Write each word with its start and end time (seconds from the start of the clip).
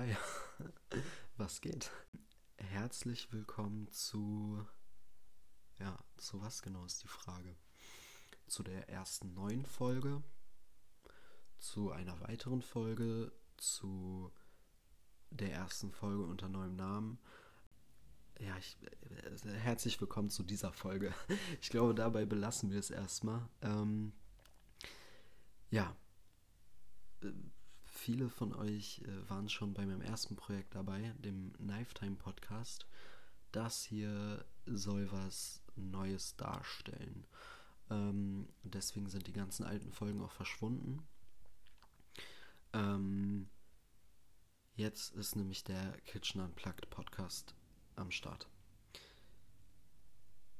Hi, 0.00 0.16
was 1.36 1.60
geht? 1.60 1.90
Herzlich 2.56 3.30
willkommen 3.34 3.86
zu. 3.92 4.66
Ja, 5.78 5.98
zu 6.16 6.40
was 6.40 6.62
genau 6.62 6.86
ist 6.86 7.02
die 7.02 7.06
Frage? 7.06 7.54
Zu 8.46 8.62
der 8.62 8.88
ersten 8.88 9.34
neuen 9.34 9.66
Folge, 9.66 10.22
zu 11.58 11.90
einer 11.90 12.18
weiteren 12.22 12.62
Folge, 12.62 13.30
zu 13.58 14.32
der 15.28 15.52
ersten 15.52 15.92
Folge 15.92 16.24
unter 16.24 16.48
neuem 16.48 16.76
Namen. 16.76 17.18
Ja, 18.38 18.56
ich, 18.56 18.78
äh, 19.02 19.50
herzlich 19.50 20.00
willkommen 20.00 20.30
zu 20.30 20.44
dieser 20.44 20.72
Folge. 20.72 21.12
Ich 21.60 21.68
glaube, 21.68 21.94
dabei 21.94 22.24
belassen 22.24 22.70
wir 22.70 22.78
es 22.78 22.88
erstmal. 22.88 23.46
Ähm, 23.60 24.14
ja, 25.68 25.94
äh, 27.20 27.32
viele 28.00 28.30
von 28.30 28.54
euch 28.54 29.02
äh, 29.04 29.28
waren 29.28 29.48
schon 29.50 29.74
bei 29.74 29.84
meinem 29.84 30.00
ersten 30.00 30.34
Projekt 30.34 30.74
dabei, 30.74 31.14
dem 31.18 31.52
Knifetime 31.58 32.16
Podcast. 32.16 32.86
Das 33.52 33.82
hier 33.84 34.44
soll 34.64 35.12
was 35.12 35.62
Neues 35.76 36.34
darstellen. 36.36 37.26
Ähm, 37.90 38.48
deswegen 38.62 39.08
sind 39.08 39.26
die 39.26 39.34
ganzen 39.34 39.64
alten 39.64 39.92
Folgen 39.92 40.22
auch 40.22 40.32
verschwunden. 40.32 41.06
Ähm, 42.72 43.50
jetzt 44.76 45.14
ist 45.14 45.36
nämlich 45.36 45.62
der 45.64 45.92
Kitchen 46.06 46.40
Unplugged 46.40 46.88
Podcast 46.88 47.54
am 47.96 48.10
Start. 48.10 48.48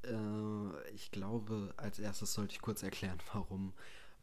Äh, 0.04 0.90
ich 0.90 1.10
glaube, 1.10 1.72
als 1.78 1.98
erstes 1.98 2.34
sollte 2.34 2.54
ich 2.54 2.60
kurz 2.60 2.82
erklären, 2.82 3.18
warum 3.32 3.72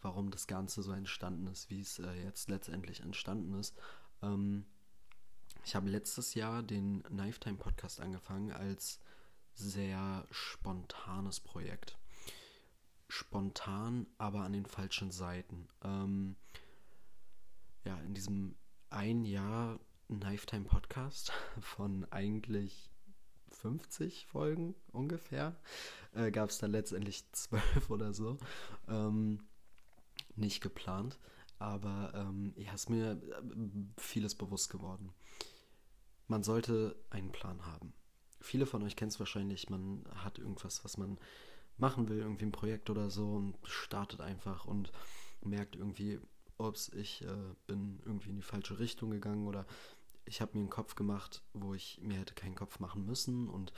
warum 0.01 0.31
das 0.31 0.47
Ganze 0.47 0.83
so 0.83 0.91
entstanden 0.91 1.47
ist, 1.47 1.69
wie 1.69 1.81
es 1.81 1.99
äh, 1.99 2.23
jetzt 2.23 2.49
letztendlich 2.49 3.01
entstanden 3.01 3.53
ist. 3.53 3.75
Ähm, 4.21 4.65
ich 5.65 5.75
habe 5.75 5.89
letztes 5.89 6.33
Jahr 6.33 6.63
den 6.63 7.03
Knifetime 7.03 7.57
Podcast 7.57 7.99
angefangen 7.99 8.51
als 8.51 8.99
sehr 9.53 10.25
spontanes 10.31 11.39
Projekt. 11.39 11.97
Spontan, 13.09 14.07
aber 14.17 14.41
an 14.41 14.53
den 14.53 14.65
falschen 14.65 15.11
Seiten. 15.11 15.67
Ähm, 15.83 16.35
ja, 17.83 17.97
in 18.01 18.13
diesem 18.13 18.55
ein 18.89 19.25
Jahr 19.25 19.79
Knifetime 20.07 20.65
Podcast 20.65 21.31
von 21.59 22.05
eigentlich 22.11 22.89
50 23.49 24.27
Folgen 24.27 24.75
ungefähr 24.91 25.55
äh, 26.13 26.31
gab 26.31 26.49
es 26.49 26.59
dann 26.59 26.71
letztendlich 26.71 27.25
zwölf 27.31 27.89
oder 27.89 28.13
so. 28.13 28.37
Ähm, 28.87 29.47
nicht 30.37 30.61
geplant, 30.61 31.19
aber 31.59 32.11
ähm, 32.15 32.53
ja, 32.55 32.73
ist 32.73 32.89
mir 32.89 33.11
äh, 33.11 33.41
vieles 33.97 34.35
bewusst 34.35 34.69
geworden. 34.69 35.11
Man 36.27 36.43
sollte 36.43 36.95
einen 37.09 37.31
Plan 37.31 37.65
haben. 37.65 37.93
Viele 38.39 38.65
von 38.65 38.83
euch 38.83 38.95
kennen 38.95 39.09
es 39.09 39.19
wahrscheinlich, 39.19 39.69
man 39.69 40.05
hat 40.13 40.39
irgendwas, 40.39 40.83
was 40.83 40.97
man 40.97 41.17
machen 41.77 42.09
will, 42.09 42.19
irgendwie 42.19 42.45
ein 42.45 42.51
Projekt 42.51 42.89
oder 42.89 43.09
so 43.09 43.33
und 43.33 43.57
startet 43.63 44.21
einfach 44.21 44.65
und 44.65 44.91
merkt 45.41 45.75
irgendwie, 45.75 46.19
ups, 46.57 46.89
ich 46.89 47.23
äh, 47.23 47.55
bin 47.65 47.99
irgendwie 48.05 48.29
in 48.29 48.35
die 48.35 48.41
falsche 48.41 48.79
Richtung 48.79 49.11
gegangen 49.11 49.47
oder 49.47 49.65
ich 50.25 50.41
habe 50.41 50.51
mir 50.55 50.61
einen 50.61 50.69
Kopf 50.69 50.95
gemacht, 50.95 51.41
wo 51.53 51.73
ich 51.73 51.99
mir 52.01 52.17
hätte 52.17 52.33
keinen 52.33 52.55
Kopf 52.55 52.79
machen 52.79 53.05
müssen 53.05 53.47
und 53.47 53.71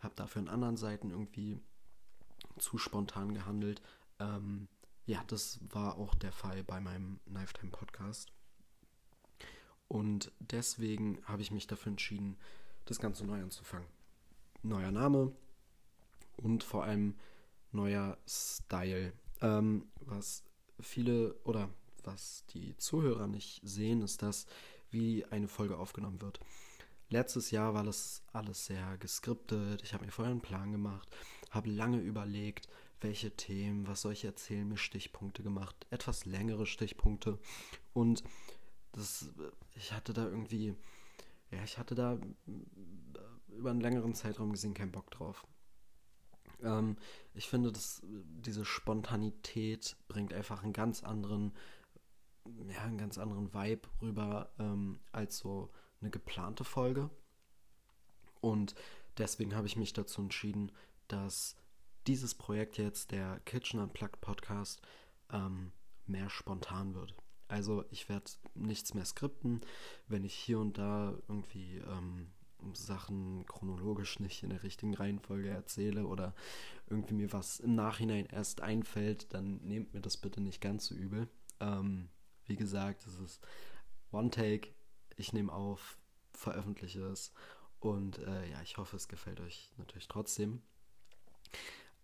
habe 0.00 0.14
dafür 0.14 0.42
an 0.42 0.48
anderen 0.48 0.76
Seiten 0.76 1.10
irgendwie 1.10 1.60
zu 2.58 2.78
spontan 2.78 3.34
gehandelt. 3.34 3.82
Ähm, 4.18 4.68
ja, 5.06 5.22
das 5.26 5.60
war 5.72 5.98
auch 5.98 6.14
der 6.14 6.32
Fall 6.32 6.64
bei 6.64 6.80
meinem 6.80 7.20
Lifetime 7.26 7.70
Podcast. 7.70 8.32
Und 9.88 10.32
deswegen 10.38 11.18
habe 11.24 11.42
ich 11.42 11.50
mich 11.50 11.66
dafür 11.66 11.90
entschieden, 11.90 12.36
das 12.86 12.98
Ganze 12.98 13.24
neu 13.24 13.42
anzufangen. 13.42 13.88
Neuer 14.62 14.90
Name 14.90 15.32
und 16.36 16.64
vor 16.64 16.84
allem 16.84 17.16
neuer 17.70 18.16
Style. 18.26 19.12
Ähm, 19.40 19.86
was 20.00 20.42
viele 20.80 21.34
oder 21.44 21.68
was 22.02 22.44
die 22.46 22.76
Zuhörer 22.76 23.26
nicht 23.26 23.60
sehen, 23.62 24.02
ist 24.02 24.22
das, 24.22 24.46
wie 24.90 25.24
eine 25.26 25.48
Folge 25.48 25.76
aufgenommen 25.76 26.22
wird. 26.22 26.40
Letztes 27.10 27.50
Jahr 27.50 27.74
war 27.74 27.84
das 27.84 28.22
alles 28.32 28.66
sehr 28.66 28.96
geskriptet. 28.98 29.82
Ich 29.82 29.92
habe 29.92 30.04
mir 30.04 30.10
vorher 30.10 30.32
einen 30.32 30.40
Plan 30.40 30.72
gemacht, 30.72 31.08
habe 31.50 31.70
lange 31.70 32.00
überlegt, 32.00 32.68
welche 33.04 33.36
Themen, 33.36 33.86
was 33.86 34.02
soll 34.02 34.14
ich 34.14 34.24
erzählen, 34.24 34.66
mir 34.66 34.78
Stichpunkte 34.78 35.42
gemacht, 35.42 35.86
etwas 35.90 36.24
längere 36.24 36.66
Stichpunkte 36.66 37.38
und 37.92 38.24
das, 38.92 39.30
ich 39.76 39.92
hatte 39.92 40.12
da 40.12 40.24
irgendwie, 40.24 40.74
ja, 41.50 41.62
ich 41.62 41.78
hatte 41.78 41.94
da 41.94 42.18
über 43.48 43.70
einen 43.70 43.80
längeren 43.80 44.14
Zeitraum 44.14 44.52
gesehen 44.52 44.74
keinen 44.74 44.92
Bock 44.92 45.10
drauf. 45.10 45.46
Ähm, 46.62 46.96
ich 47.34 47.48
finde, 47.48 47.72
dass 47.72 48.02
diese 48.04 48.64
Spontanität 48.64 49.96
bringt 50.08 50.32
einfach 50.32 50.62
einen 50.62 50.72
ganz 50.72 51.04
anderen, 51.04 51.52
ja, 52.68 52.82
einen 52.82 52.98
ganz 52.98 53.18
anderen 53.18 53.52
Vibe 53.52 53.88
rüber 54.00 54.52
ähm, 54.58 54.98
als 55.12 55.38
so 55.38 55.70
eine 56.00 56.10
geplante 56.10 56.64
Folge. 56.64 57.10
Und 58.40 58.74
deswegen 59.18 59.54
habe 59.54 59.66
ich 59.66 59.76
mich 59.76 59.92
dazu 59.92 60.22
entschieden, 60.22 60.72
dass 61.08 61.56
dieses 62.06 62.34
Projekt 62.34 62.78
jetzt, 62.78 63.12
der 63.12 63.40
Kitchen 63.44 63.80
Unplugged 63.80 64.20
Podcast, 64.20 64.82
ähm, 65.32 65.72
mehr 66.06 66.30
spontan 66.30 66.94
wird. 66.94 67.14
Also 67.48 67.84
ich 67.90 68.08
werde 68.08 68.30
nichts 68.54 68.94
mehr 68.94 69.04
skripten, 69.04 69.60
wenn 70.08 70.24
ich 70.24 70.34
hier 70.34 70.58
und 70.58 70.78
da 70.78 71.14
irgendwie 71.28 71.78
ähm, 71.78 72.30
Sachen 72.72 73.44
chronologisch 73.46 74.20
nicht 74.20 74.42
in 74.42 74.50
der 74.50 74.62
richtigen 74.62 74.94
Reihenfolge 74.94 75.50
erzähle 75.50 76.06
oder 76.06 76.34
irgendwie 76.88 77.14
mir 77.14 77.32
was 77.32 77.60
im 77.60 77.74
Nachhinein 77.74 78.26
erst 78.26 78.60
einfällt, 78.60 79.32
dann 79.34 79.58
nehmt 79.58 79.92
mir 79.92 80.00
das 80.00 80.16
bitte 80.16 80.40
nicht 80.40 80.60
ganz 80.60 80.86
so 80.86 80.94
übel. 80.94 81.28
Ähm, 81.60 82.08
wie 82.46 82.56
gesagt, 82.56 83.06
es 83.06 83.18
ist 83.18 83.40
One 84.12 84.30
Take, 84.30 84.70
ich 85.16 85.32
nehme 85.32 85.52
auf, 85.52 85.98
veröffentliche 86.32 87.00
es 87.06 87.32
und 87.80 88.18
äh, 88.18 88.50
ja, 88.50 88.62
ich 88.62 88.78
hoffe, 88.78 88.96
es 88.96 89.08
gefällt 89.08 89.40
euch 89.40 89.72
natürlich 89.76 90.08
trotzdem. 90.08 90.62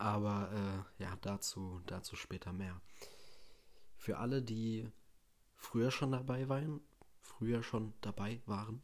Aber 0.01 0.51
äh, 0.99 1.03
ja, 1.03 1.15
dazu, 1.21 1.83
dazu 1.85 2.17
später 2.17 2.55
mehr. 2.55 2.81
Für 3.99 4.17
alle, 4.17 4.41
die 4.41 4.91
früher 5.57 5.91
schon 5.91 6.13
dabei 6.13 6.49
waren, 6.49 6.81
früher 7.21 7.63
schon 7.63 7.93
dabei 8.01 8.41
waren, 8.47 8.83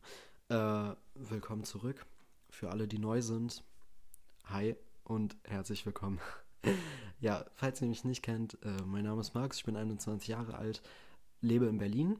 äh, 0.51 0.95
willkommen 1.15 1.65
zurück. 1.65 2.05
Für 2.51 2.71
alle, 2.71 2.87
die 2.87 2.99
neu 2.99 3.23
sind, 3.23 3.65
hi 4.45 4.77
und 5.05 5.39
herzlich 5.45 5.87
willkommen. 5.87 6.21
ja, 7.21 7.47
falls 7.55 7.81
ihr 7.81 7.89
mich 7.89 8.05
nicht 8.05 8.23
kennt, 8.23 8.63
äh, 8.63 8.83
mein 8.85 9.05
Name 9.05 9.23
ist 9.23 9.33
Max, 9.33 9.57
ich 9.57 9.65
bin 9.65 9.77
21 9.77 10.29
Jahre 10.29 10.59
alt, 10.59 10.83
lebe 11.41 11.65
in 11.65 11.79
Berlin 11.79 12.19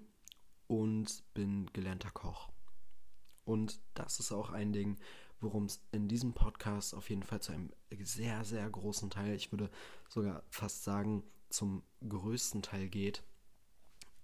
und 0.69 1.23
bin 1.35 1.71
gelernter 1.75 2.11
Koch. 2.11 2.49
Und 3.45 3.79
das 3.93 4.21
ist 4.21 4.33
auch 4.33 4.49
ein 4.49 4.73
Ding, 4.73 4.97
worum 5.41 5.67
es 5.67 5.81
in 5.93 6.09
diesem 6.09 6.33
Podcast 6.33 6.95
auf 6.95 7.11
jeden 7.11 7.23
Fall 7.23 7.41
zu 7.41 7.53
einem 7.53 7.71
sehr, 8.01 8.45
sehr 8.45 8.69
großen 8.69 9.11
Teil, 9.11 9.35
ich 9.35 9.53
würde 9.53 9.71
sogar 10.09 10.43
fast 10.51 10.85
sagen, 10.85 11.23
zum 11.49 11.83
größten 12.07 12.63
Teil 12.63 12.89
geht. 12.89 13.23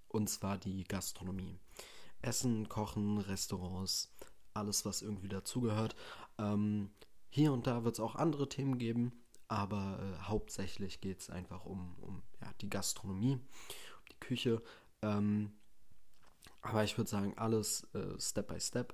Und 0.07 0.29
zwar 0.29 0.57
die 0.57 0.83
Gastronomie. 0.83 1.59
Essen, 2.21 2.69
Kochen, 2.69 3.17
Restaurants, 3.17 4.13
alles, 4.53 4.85
was 4.85 5.01
irgendwie 5.01 5.27
dazugehört. 5.27 5.95
Ähm, 6.37 6.91
hier 7.29 7.51
und 7.51 7.67
da 7.67 7.83
wird 7.83 7.95
es 7.95 7.99
auch 7.99 8.15
andere 8.15 8.47
Themen 8.47 8.77
geben, 8.77 9.11
aber 9.47 9.99
äh, 9.99 10.23
hauptsächlich 10.23 11.01
geht 11.01 11.21
es 11.21 11.29
einfach 11.29 11.65
um, 11.65 11.95
um 11.99 12.23
ja, 12.41 12.51
die 12.61 12.69
Gastronomie, 12.69 13.33
um 13.33 14.05
die 14.11 14.19
Küche. 14.19 14.61
Ähm, 15.01 15.53
aber 16.61 16.83
ich 16.83 16.97
würde 16.97 17.09
sagen, 17.09 17.37
alles 17.37 17.83
äh, 17.93 18.19
Step 18.19 18.47
by 18.47 18.59
Step. 18.59 18.93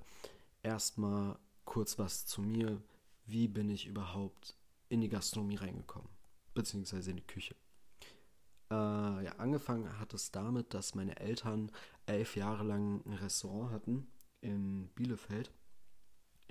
Erstmal 0.63 1.37
kurz 1.69 1.99
was 1.99 2.25
zu 2.25 2.41
mir. 2.41 2.81
Wie 3.27 3.47
bin 3.47 3.69
ich 3.69 3.85
überhaupt 3.85 4.55
in 4.89 5.01
die 5.01 5.07
Gastronomie 5.07 5.57
reingekommen? 5.57 6.09
Beziehungsweise 6.55 7.11
in 7.11 7.17
die 7.17 7.27
Küche. 7.27 7.55
Äh, 8.71 8.73
ja, 8.73 9.35
angefangen 9.37 9.99
hat 9.99 10.15
es 10.15 10.31
damit, 10.31 10.73
dass 10.73 10.95
meine 10.95 11.19
Eltern 11.19 11.71
elf 12.07 12.35
Jahre 12.35 12.63
lang 12.63 13.05
ein 13.05 13.13
Restaurant 13.13 13.71
hatten 13.71 14.07
in 14.41 14.87
Bielefeld. 14.95 15.51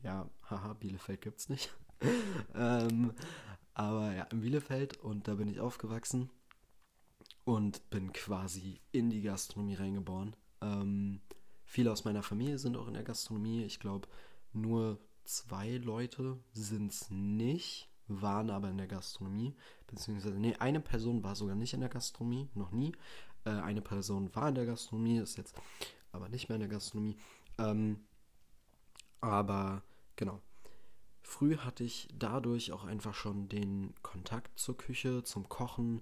Ja, 0.04 0.30
haha, 0.48 0.74
Bielefeld 0.74 1.20
gibt's 1.20 1.48
nicht. 1.48 1.76
ähm, 2.54 3.12
aber 3.74 4.14
ja, 4.14 4.22
in 4.24 4.40
Bielefeld 4.40 4.98
und 4.98 5.26
da 5.26 5.34
bin 5.34 5.48
ich 5.48 5.58
aufgewachsen 5.58 6.30
und 7.44 7.90
bin 7.90 8.12
quasi 8.12 8.80
in 8.92 9.10
die 9.10 9.22
Gastronomie 9.22 9.74
reingeboren. 9.74 10.36
Ähm, 10.60 11.20
viele 11.64 11.90
aus 11.90 12.04
meiner 12.04 12.22
Familie 12.22 12.58
sind 12.58 12.76
auch 12.76 12.86
in 12.86 12.94
der 12.94 13.02
Gastronomie. 13.02 13.64
Ich 13.64 13.80
glaube, 13.80 14.06
nur 14.52 15.00
zwei 15.28 15.76
Leute 15.76 16.38
sind 16.52 16.92
es 16.92 17.10
nicht, 17.10 17.88
waren 18.08 18.50
aber 18.50 18.70
in 18.70 18.78
der 18.78 18.86
Gastronomie. 18.86 19.54
Beziehungsweise, 19.86 20.38
nee, 20.38 20.56
eine 20.56 20.80
Person 20.80 21.22
war 21.22 21.36
sogar 21.36 21.54
nicht 21.54 21.74
in 21.74 21.80
der 21.80 21.90
Gastronomie, 21.90 22.48
noch 22.54 22.72
nie. 22.72 22.92
Äh, 23.44 23.50
eine 23.50 23.82
Person 23.82 24.34
war 24.34 24.48
in 24.48 24.54
der 24.54 24.66
Gastronomie, 24.66 25.18
ist 25.18 25.36
jetzt 25.36 25.54
aber 26.12 26.28
nicht 26.30 26.48
mehr 26.48 26.56
in 26.56 26.62
der 26.62 26.70
Gastronomie. 26.70 27.16
Ähm, 27.58 28.00
aber 29.20 29.82
genau. 30.16 30.40
Früh 31.20 31.58
hatte 31.58 31.84
ich 31.84 32.08
dadurch 32.18 32.72
auch 32.72 32.84
einfach 32.84 33.14
schon 33.14 33.50
den 33.50 33.92
Kontakt 34.02 34.58
zur 34.58 34.78
Küche, 34.78 35.24
zum 35.24 35.46
Kochen, 35.50 36.00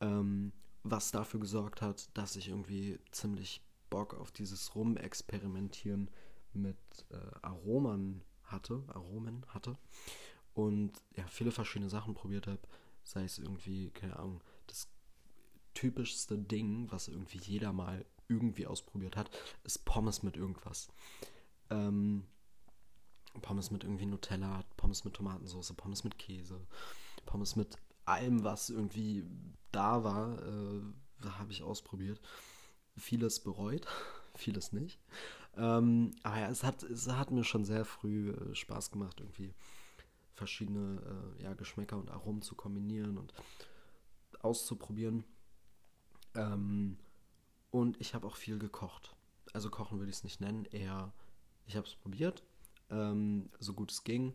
ähm, 0.00 0.52
was 0.84 1.10
dafür 1.10 1.40
gesorgt 1.40 1.82
hat, 1.82 2.16
dass 2.16 2.36
ich 2.36 2.48
irgendwie 2.48 3.00
ziemlich 3.10 3.60
Bock 3.90 4.14
auf 4.14 4.30
dieses 4.30 4.76
Rumexperimentieren 4.76 6.08
mit 6.52 6.76
äh, 7.10 7.16
Aromen 7.42 8.22
hatte, 8.48 8.82
Aromen 8.88 9.44
hatte 9.48 9.78
und 10.54 10.92
ja, 11.16 11.24
viele 11.28 11.52
verschiedene 11.52 11.90
Sachen 11.90 12.14
probiert 12.14 12.46
habe, 12.46 12.60
sei 13.04 13.24
es 13.24 13.38
irgendwie, 13.38 13.90
keine 13.90 14.18
Ahnung, 14.18 14.42
das 14.66 14.88
typischste 15.74 16.36
Ding, 16.36 16.90
was 16.90 17.08
irgendwie 17.08 17.38
jeder 17.38 17.72
mal 17.72 18.04
irgendwie 18.26 18.66
ausprobiert 18.66 19.16
hat, 19.16 19.30
ist 19.64 19.84
Pommes 19.84 20.22
mit 20.22 20.36
irgendwas. 20.36 20.88
Ähm, 21.70 22.26
Pommes 23.40 23.70
mit 23.70 23.84
irgendwie 23.84 24.06
Nutella, 24.06 24.64
Pommes 24.76 25.04
mit 25.04 25.14
Tomatensauce, 25.14 25.72
Pommes 25.74 26.04
mit 26.04 26.18
Käse, 26.18 26.66
Pommes 27.24 27.56
mit 27.56 27.76
allem, 28.04 28.42
was 28.42 28.70
irgendwie 28.70 29.24
da 29.70 30.02
war, 30.02 30.42
äh, 30.42 30.82
habe 31.24 31.52
ich 31.52 31.62
ausprobiert. 31.62 32.20
Vieles 32.96 33.40
bereut, 33.40 33.86
vieles 34.34 34.72
nicht. 34.72 34.98
Ähm, 35.58 36.12
aber 36.22 36.38
ja, 36.38 36.48
es 36.48 36.62
hat, 36.62 36.84
es 36.84 37.08
hat 37.08 37.30
mir 37.32 37.44
schon 37.44 37.64
sehr 37.64 37.84
früh 37.84 38.30
äh, 38.30 38.54
Spaß 38.54 38.92
gemacht, 38.92 39.20
irgendwie 39.20 39.54
verschiedene 40.34 41.34
äh, 41.36 41.42
ja, 41.42 41.54
Geschmäcker 41.54 41.96
und 41.96 42.10
Aromen 42.10 42.42
zu 42.42 42.54
kombinieren 42.54 43.18
und 43.18 43.34
auszuprobieren. 44.40 45.24
Ähm, 46.34 46.96
und 47.70 48.00
ich 48.00 48.14
habe 48.14 48.26
auch 48.26 48.36
viel 48.36 48.58
gekocht. 48.58 49.16
Also 49.52 49.68
kochen 49.68 49.98
würde 49.98 50.10
ich 50.10 50.16
es 50.18 50.24
nicht 50.24 50.40
nennen, 50.40 50.64
eher 50.66 51.12
ich 51.66 51.76
habe 51.76 51.86
es 51.86 51.94
probiert, 51.94 52.42
ähm, 52.90 53.50
so 53.58 53.74
gut 53.74 53.92
es 53.92 54.04
ging. 54.04 54.34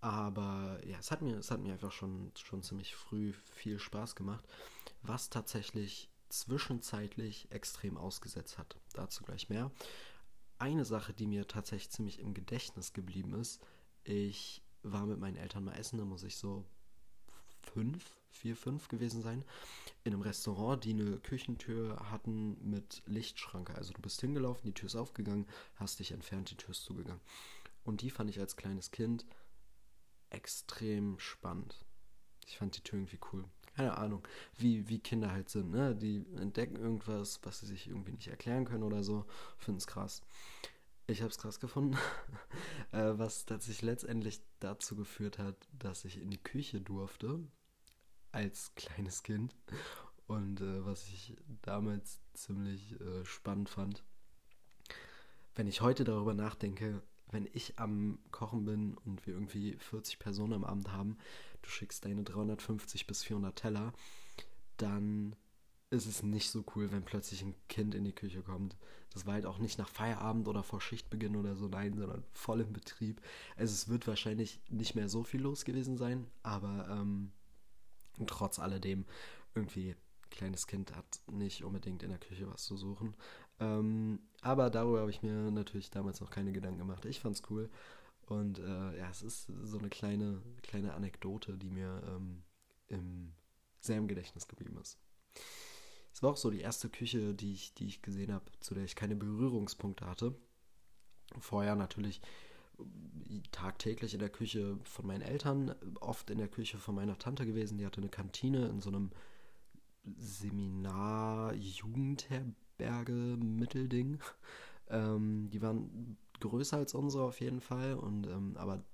Aber 0.00 0.80
ja, 0.84 0.98
es 0.98 1.10
hat 1.10 1.22
mir, 1.22 1.36
es 1.36 1.50
hat 1.50 1.60
mir 1.60 1.72
einfach 1.72 1.92
schon, 1.92 2.32
schon 2.34 2.62
ziemlich 2.62 2.94
früh 2.94 3.32
viel 3.32 3.78
Spaß 3.78 4.16
gemacht, 4.16 4.44
was 5.02 5.30
tatsächlich 5.30 6.10
zwischenzeitlich 6.28 7.50
extrem 7.52 7.96
ausgesetzt 7.96 8.58
hat. 8.58 8.76
Dazu 8.94 9.22
gleich 9.22 9.48
mehr. 9.48 9.70
Eine 10.62 10.84
Sache, 10.84 11.12
die 11.12 11.26
mir 11.26 11.48
tatsächlich 11.48 11.90
ziemlich 11.90 12.20
im 12.20 12.34
Gedächtnis 12.34 12.92
geblieben 12.92 13.34
ist, 13.34 13.60
ich 14.04 14.62
war 14.84 15.06
mit 15.06 15.18
meinen 15.18 15.34
Eltern 15.34 15.64
mal 15.64 15.74
essen, 15.74 15.98
da 15.98 16.04
muss 16.04 16.22
ich 16.22 16.36
so 16.36 16.64
fünf, 17.62 18.08
vier, 18.30 18.54
fünf 18.54 18.86
gewesen 18.86 19.22
sein, 19.22 19.44
in 20.04 20.12
einem 20.12 20.22
Restaurant, 20.22 20.84
die 20.84 20.90
eine 20.90 21.18
Küchentür 21.18 22.12
hatten 22.12 22.56
mit 22.62 23.02
Lichtschranke. 23.06 23.74
Also 23.74 23.92
du 23.92 24.00
bist 24.00 24.20
hingelaufen, 24.20 24.62
die 24.64 24.72
Tür 24.72 24.86
ist 24.86 24.94
aufgegangen, 24.94 25.48
hast 25.74 25.98
dich 25.98 26.12
entfernt, 26.12 26.52
die 26.52 26.56
Tür 26.56 26.70
ist 26.70 26.84
zugegangen. 26.84 27.22
Und 27.82 28.02
die 28.02 28.10
fand 28.10 28.30
ich 28.30 28.38
als 28.38 28.54
kleines 28.54 28.92
Kind 28.92 29.26
extrem 30.30 31.18
spannend. 31.18 31.84
Ich 32.46 32.58
fand 32.58 32.76
die 32.76 32.82
Tür 32.82 33.00
irgendwie 33.00 33.18
cool. 33.32 33.44
Keine 33.74 33.96
Ahnung, 33.96 34.26
wie, 34.58 34.88
wie 34.88 34.98
Kinder 34.98 35.30
halt 35.30 35.48
sind, 35.48 35.70
ne? 35.70 35.94
Die 35.96 36.24
entdecken 36.36 36.76
irgendwas, 36.76 37.40
was 37.42 37.60
sie 37.60 37.66
sich 37.66 37.88
irgendwie 37.88 38.12
nicht 38.12 38.28
erklären 38.28 38.66
können 38.66 38.82
oder 38.82 39.02
so, 39.02 39.24
finden 39.56 39.78
es 39.78 39.86
krass. 39.86 40.22
Ich 41.06 41.20
habe 41.20 41.30
es 41.30 41.38
krass 41.38 41.58
gefunden, 41.58 41.96
äh, 42.92 43.12
was 43.14 43.46
tatsächlich 43.46 43.82
letztendlich 43.82 44.40
dazu 44.60 44.94
geführt 44.94 45.38
hat, 45.38 45.56
dass 45.72 46.04
ich 46.04 46.20
in 46.20 46.30
die 46.30 46.42
Küche 46.42 46.80
durfte 46.80 47.40
als 48.30 48.74
kleines 48.74 49.22
Kind 49.22 49.56
und 50.26 50.60
äh, 50.60 50.84
was 50.84 51.06
ich 51.08 51.36
damals 51.62 52.20
ziemlich 52.34 53.00
äh, 53.00 53.24
spannend 53.24 53.68
fand. 53.68 54.04
Wenn 55.54 55.66
ich 55.66 55.80
heute 55.80 56.04
darüber 56.04 56.34
nachdenke, 56.34 57.02
wenn 57.30 57.48
ich 57.52 57.78
am 57.78 58.18
Kochen 58.30 58.64
bin 58.64 58.94
und 58.94 59.26
wir 59.26 59.34
irgendwie 59.34 59.76
40 59.78 60.18
Personen 60.18 60.52
am 60.52 60.64
Abend 60.64 60.92
haben, 60.92 61.18
du 61.62 61.68
schickst 61.68 62.04
deine 62.04 62.24
350 62.24 63.06
bis 63.06 63.22
400 63.24 63.56
Teller, 63.56 63.92
dann 64.76 65.36
ist 65.90 66.06
es 66.06 66.22
nicht 66.22 66.50
so 66.50 66.64
cool, 66.74 66.90
wenn 66.90 67.04
plötzlich 67.04 67.42
ein 67.42 67.54
Kind 67.68 67.94
in 67.94 68.04
die 68.04 68.14
Küche 68.14 68.42
kommt. 68.42 68.76
Das 69.12 69.26
war 69.26 69.34
halt 69.34 69.44
auch 69.44 69.58
nicht 69.58 69.78
nach 69.78 69.88
Feierabend 69.88 70.48
oder 70.48 70.62
vor 70.62 70.80
Schichtbeginn 70.80 71.36
oder 71.36 71.54
so, 71.54 71.68
nein, 71.68 71.96
sondern 71.96 72.24
voll 72.32 72.62
im 72.62 72.72
Betrieb. 72.72 73.20
Also 73.56 73.74
es 73.74 73.88
wird 73.88 74.06
wahrscheinlich 74.06 74.60
nicht 74.70 74.94
mehr 74.94 75.10
so 75.10 75.22
viel 75.22 75.42
los 75.42 75.66
gewesen 75.66 75.98
sein, 75.98 76.26
aber 76.42 76.88
ähm, 76.90 77.32
trotz 78.26 78.58
alledem 78.58 79.04
irgendwie 79.54 79.94
kleines 80.30 80.66
Kind 80.66 80.96
hat 80.96 81.20
nicht 81.30 81.62
unbedingt 81.62 82.02
in 82.02 82.08
der 82.08 82.18
Küche 82.18 82.50
was 82.50 82.64
zu 82.64 82.76
suchen. 82.78 83.14
Ähm, 83.60 84.18
aber 84.40 84.70
darüber 84.70 85.00
habe 85.00 85.10
ich 85.10 85.22
mir 85.22 85.50
natürlich 85.50 85.90
damals 85.90 86.20
noch 86.20 86.30
keine 86.30 86.52
Gedanken 86.52 86.78
gemacht. 86.78 87.04
Ich 87.04 87.20
fand 87.20 87.36
es 87.36 87.42
cool. 87.50 87.70
Und 88.32 88.58
äh, 88.58 88.98
ja, 88.98 89.10
es 89.10 89.22
ist 89.22 89.50
so 89.62 89.78
eine 89.78 89.88
kleine, 89.88 90.42
kleine 90.62 90.94
Anekdote, 90.94 91.58
die 91.58 91.70
mir 91.70 92.02
ähm, 92.06 92.42
im, 92.88 93.32
sehr 93.80 93.98
im 93.98 94.08
Gedächtnis 94.08 94.48
geblieben 94.48 94.78
ist. 94.78 94.98
Es 96.12 96.22
war 96.22 96.30
auch 96.30 96.36
so 96.36 96.50
die 96.50 96.60
erste 96.60 96.88
Küche, 96.88 97.34
die 97.34 97.52
ich, 97.52 97.74
die 97.74 97.86
ich 97.86 98.02
gesehen 98.02 98.32
habe, 98.32 98.44
zu 98.60 98.74
der 98.74 98.84
ich 98.84 98.96
keine 98.96 99.16
Berührungspunkte 99.16 100.06
hatte. 100.06 100.34
Vorher 101.38 101.74
natürlich 101.74 102.20
tagtäglich 103.52 104.14
in 104.14 104.20
der 104.20 104.28
Küche 104.28 104.78
von 104.84 105.06
meinen 105.06 105.22
Eltern, 105.22 105.74
oft 106.00 106.30
in 106.30 106.38
der 106.38 106.48
Küche 106.48 106.78
von 106.78 106.94
meiner 106.94 107.18
Tante 107.18 107.46
gewesen. 107.46 107.78
Die 107.78 107.86
hatte 107.86 108.00
eine 108.00 108.10
Kantine 108.10 108.66
in 108.68 108.80
so 108.80 108.90
einem 108.90 109.10
Seminar, 110.04 111.54
Jugendherberge, 111.54 113.12
Mittelding. 113.12 114.18
Ähm, 114.88 115.48
die 115.50 115.62
waren 115.62 116.18
größer 116.48 116.76
als 116.76 116.94
unsere 116.94 117.24
auf 117.24 117.40
jeden 117.40 117.60
Fall, 117.60 117.94
und, 117.94 118.26
ähm, 118.26 118.56
aber 118.56 118.84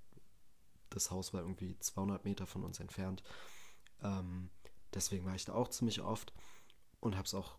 das 0.91 1.11
Haus 1.11 1.33
war 1.35 1.43
irgendwie 1.43 1.79
200 1.79 2.25
Meter 2.25 2.47
von 2.47 2.65
uns 2.65 2.81
entfernt. 2.81 3.23
Ähm, 4.03 4.51
deswegen 4.95 5.25
war 5.27 5.35
ich 5.35 5.45
da 5.45 5.55
auch 5.55 5.69
ziemlich 5.69 6.01
oft 6.01 6.33
und 7.01 7.17
habe 7.17 7.27
es 7.27 7.35
auch 7.35 7.59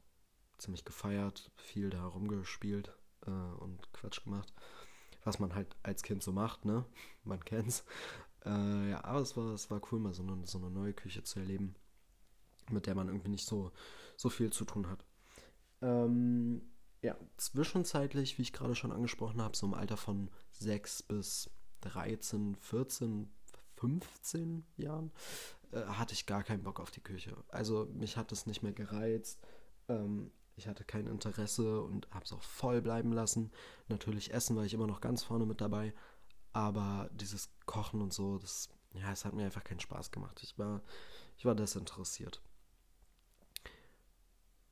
ziemlich 0.58 0.86
gefeiert, 0.86 1.52
viel 1.56 1.90
da 1.90 2.06
rumgespielt 2.06 2.92
äh, 3.26 3.30
und 3.30 3.92
Quatsch 3.94 4.24
gemacht. 4.24 4.54
Was 5.24 5.40
man 5.40 5.54
halt 5.54 5.76
als 5.84 6.04
Kind 6.04 6.24
so 6.24 6.32
macht, 6.32 6.66
ne? 6.66 6.86
Man 7.24 7.44
kennt's. 7.44 7.84
Äh, 8.46 8.92
ja, 8.92 9.04
aber 9.04 9.20
es 9.20 9.36
war, 9.36 9.54
es 9.54 9.70
war 9.70 9.82
cool, 9.92 10.00
mal 10.00 10.14
so 10.14 10.24
eine, 10.24 10.48
so 10.48 10.58
eine 10.58 10.70
neue 10.70 10.94
Küche 10.94 11.24
zu 11.24 11.40
erleben, 11.40 11.76
mit 12.70 12.88
der 12.88 12.96
man 12.96 13.10
irgendwie 13.10 13.30
nicht 13.30 13.46
so, 13.46 13.72
so 14.16 14.30
viel 14.30 14.52
zu 14.52 14.64
tun 14.64 14.88
hat. 14.88 15.06
Ähm, 15.82 16.62
ja, 17.02 17.16
zwischenzeitlich, 17.38 18.38
wie 18.38 18.42
ich 18.42 18.54
gerade 18.54 18.76
schon 18.76 18.92
angesprochen 18.92 19.42
habe, 19.42 19.56
so 19.56 19.66
im 19.66 19.74
Alter 19.74 19.98
von 19.98 20.30
6 20.52 21.04
bis 21.04 21.50
13, 21.82 22.56
14, 22.56 23.32
15 23.78 24.66
Jahren, 24.76 25.12
äh, 25.72 25.82
hatte 25.86 26.14
ich 26.14 26.26
gar 26.26 26.44
keinen 26.44 26.64
Bock 26.64 26.80
auf 26.80 26.92
die 26.92 27.02
Küche. 27.02 27.38
Also 27.50 27.88
mich 27.94 28.18
hat 28.18 28.32
es 28.32 28.46
nicht 28.46 28.64
mehr 28.64 28.74
gereizt. 28.74 29.40
Ähm, 29.88 30.32
ich 30.56 30.68
hatte 30.68 30.84
kein 30.84 31.08
Interesse 31.08 31.82
und 31.82 32.10
habe 32.12 32.26
es 32.26 32.34
auch 32.34 32.44
voll 32.44 32.82
bleiben 32.82 33.14
lassen. 33.14 33.52
Natürlich 33.88 34.34
Essen 34.34 34.58
war 34.58 34.66
ich 34.66 34.74
immer 34.74 34.88
noch 34.88 35.00
ganz 35.00 35.24
vorne 35.24 35.46
mit 35.46 35.62
dabei. 35.62 35.94
Aber 36.52 37.10
dieses 37.14 37.50
Kochen 37.66 38.02
und 38.02 38.12
so, 38.12 38.40
das, 38.40 38.68
ja, 38.94 39.12
es 39.12 39.24
hat 39.24 39.34
mir 39.34 39.46
einfach 39.46 39.64
keinen 39.64 39.80
Spaß 39.80 40.12
gemacht. 40.12 40.42
Ich 40.44 40.58
war, 40.60 40.82
ich 41.38 41.46
war 41.46 41.56
desinteressiert. 41.56 42.42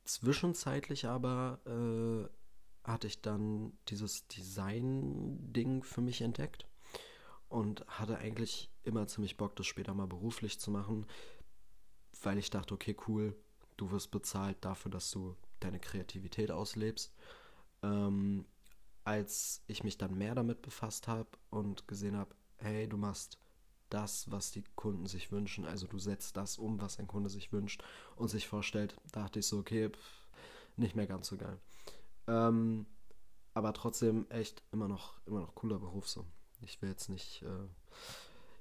Zwischenzeitlich 0.08 1.06
aber 1.06 1.60
äh, 1.66 2.88
hatte 2.88 3.06
ich 3.06 3.20
dann 3.20 3.74
dieses 3.88 4.26
Design-Ding 4.28 5.82
für 5.82 6.00
mich 6.00 6.22
entdeckt 6.22 6.66
und 7.50 7.86
hatte 7.88 8.16
eigentlich 8.16 8.70
immer 8.84 9.06
ziemlich 9.06 9.36
Bock, 9.36 9.54
das 9.56 9.66
später 9.66 9.92
mal 9.92 10.06
beruflich 10.06 10.58
zu 10.58 10.70
machen, 10.70 11.06
weil 12.22 12.38
ich 12.38 12.48
dachte, 12.48 12.72
okay, 12.72 12.96
cool, 13.06 13.36
du 13.76 13.90
wirst 13.90 14.10
bezahlt 14.10 14.56
dafür, 14.62 14.90
dass 14.90 15.10
du 15.10 15.36
deine 15.60 15.78
Kreativität 15.78 16.50
auslebst. 16.50 17.12
Ähm, 17.82 18.46
als 19.04 19.62
ich 19.66 19.84
mich 19.84 19.98
dann 19.98 20.16
mehr 20.16 20.34
damit 20.34 20.62
befasst 20.62 21.06
habe 21.06 21.28
und 21.50 21.86
gesehen 21.86 22.16
habe, 22.16 22.34
hey, 22.56 22.88
du 22.88 22.96
machst 22.96 23.38
das, 23.90 24.30
was 24.30 24.50
die 24.50 24.64
Kunden 24.76 25.06
sich 25.06 25.32
wünschen, 25.32 25.64
also 25.64 25.86
du 25.86 25.98
setzt 25.98 26.36
das 26.36 26.58
um, 26.58 26.80
was 26.80 26.98
ein 26.98 27.06
Kunde 27.06 27.30
sich 27.30 27.52
wünscht 27.52 27.82
und 28.16 28.28
sich 28.28 28.46
vorstellt, 28.46 28.96
dachte 29.12 29.38
ich 29.38 29.46
so, 29.46 29.58
okay, 29.58 29.90
pff, 29.90 30.28
nicht 30.76 30.96
mehr 30.96 31.06
ganz 31.06 31.28
so 31.28 31.36
geil. 31.36 31.58
Ähm, 32.26 32.86
aber 33.54 33.72
trotzdem 33.72 34.26
echt 34.30 34.62
immer 34.72 34.88
noch, 34.88 35.14
immer 35.26 35.40
noch 35.40 35.54
cooler 35.54 35.78
Beruf 35.78 36.08
so. 36.08 36.24
Ich 36.60 36.80
will 36.82 36.90
jetzt 36.90 37.08
nicht 37.08 37.42
äh, 37.42 37.68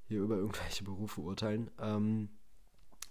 hier 0.07 0.22
über 0.22 0.38
irgendwelche 0.38 0.84
Berufe 0.84 1.22
urteilen. 1.22 1.69
Ähm, 1.79 2.29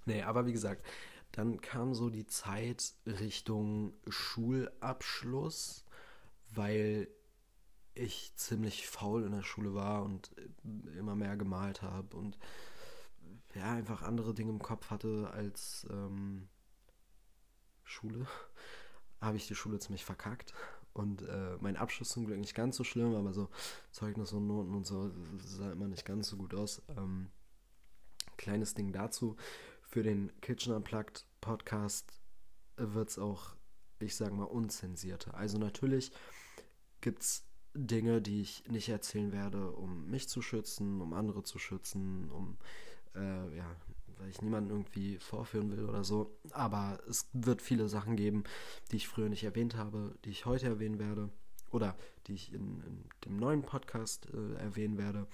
nee, 0.04 0.22
aber 0.22 0.46
wie 0.46 0.52
gesagt, 0.52 0.84
dann 1.32 1.60
kam 1.60 1.94
so 1.94 2.08
die 2.08 2.26
Zeit 2.26 2.94
Richtung 3.04 3.92
Schulabschluss, 4.08 5.84
weil 6.54 7.08
ich 7.96 8.34
ziemlich 8.36 8.86
faul 8.86 9.24
in 9.24 9.32
der 9.32 9.42
Schule 9.42 9.74
war 9.74 10.02
und 10.02 10.30
immer 10.98 11.14
mehr 11.14 11.36
gemalt 11.36 11.82
habe 11.82 12.16
und 12.16 12.38
ja, 13.54 13.72
einfach 13.72 14.02
andere 14.02 14.34
Dinge 14.34 14.50
im 14.50 14.62
Kopf 14.62 14.90
hatte 14.90 15.30
als 15.32 15.86
ähm, 15.90 16.48
Schule, 17.84 18.26
habe 19.20 19.36
ich 19.36 19.46
die 19.46 19.54
Schule 19.54 19.78
ziemlich 19.78 20.04
verkackt 20.04 20.52
Und 20.92 21.22
äh, 21.22 21.56
mein 21.60 21.76
Abschluss 21.76 22.10
zum 22.10 22.26
Glück 22.26 22.38
nicht 22.38 22.54
ganz 22.54 22.76
so 22.76 22.84
schlimm, 22.84 23.14
aber 23.14 23.32
so 23.32 23.48
Zeugnis 23.92 24.32
und 24.32 24.46
Noten 24.46 24.74
und 24.74 24.86
so 24.86 25.10
sah 25.38 25.72
immer 25.72 25.88
nicht 25.88 26.04
ganz 26.04 26.28
so 26.28 26.36
gut 26.36 26.54
aus. 26.54 26.82
Ähm, 26.88 27.30
kleines 28.36 28.74
Ding 28.74 28.92
dazu. 28.92 29.36
Für 29.82 30.02
den 30.02 30.32
Kitchen 30.40 30.74
Unplugged 30.74 31.24
Podcast 31.40 32.20
wird 32.76 33.08
es 33.08 33.18
auch, 33.18 33.54
ich 34.00 34.16
sage 34.16 34.34
mal, 34.34 34.44
unzensierter. 34.44 35.34
Also 35.34 35.58
natürlich 35.58 36.12
gibt 37.00 37.22
es 37.22 37.45
Dinge, 37.76 38.22
die 38.22 38.40
ich 38.40 38.64
nicht 38.68 38.88
erzählen 38.88 39.32
werde, 39.32 39.70
um 39.70 40.06
mich 40.06 40.28
zu 40.28 40.42
schützen, 40.42 41.00
um 41.00 41.12
andere 41.12 41.42
zu 41.42 41.58
schützen, 41.58 42.30
um 42.30 42.56
äh, 43.14 43.56
ja, 43.56 43.76
weil 44.18 44.30
ich 44.30 44.40
niemanden 44.42 44.70
irgendwie 44.70 45.18
vorführen 45.18 45.70
will 45.70 45.84
oder 45.84 46.04
so. 46.04 46.38
Aber 46.52 46.98
es 47.08 47.28
wird 47.32 47.62
viele 47.62 47.88
Sachen 47.88 48.16
geben, 48.16 48.44
die 48.90 48.96
ich 48.96 49.08
früher 49.08 49.28
nicht 49.28 49.44
erwähnt 49.44 49.76
habe, 49.76 50.14
die 50.24 50.30
ich 50.30 50.46
heute 50.46 50.66
erwähnen 50.66 50.98
werde 50.98 51.30
oder 51.70 51.96
die 52.26 52.34
ich 52.34 52.52
in, 52.52 52.80
in 52.82 53.04
dem 53.24 53.36
neuen 53.36 53.62
Podcast 53.62 54.28
äh, 54.32 54.54
erwähnen 54.54 54.98
werde. 54.98 55.26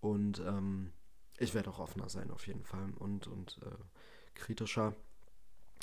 Und 0.00 0.40
ähm, 0.40 0.92
ich 1.38 1.54
werde 1.54 1.70
auch 1.70 1.78
offener 1.78 2.08
sein 2.08 2.30
auf 2.30 2.46
jeden 2.46 2.64
Fall 2.64 2.92
und, 2.98 3.26
und 3.26 3.58
äh, 3.62 4.34
kritischer, 4.34 4.94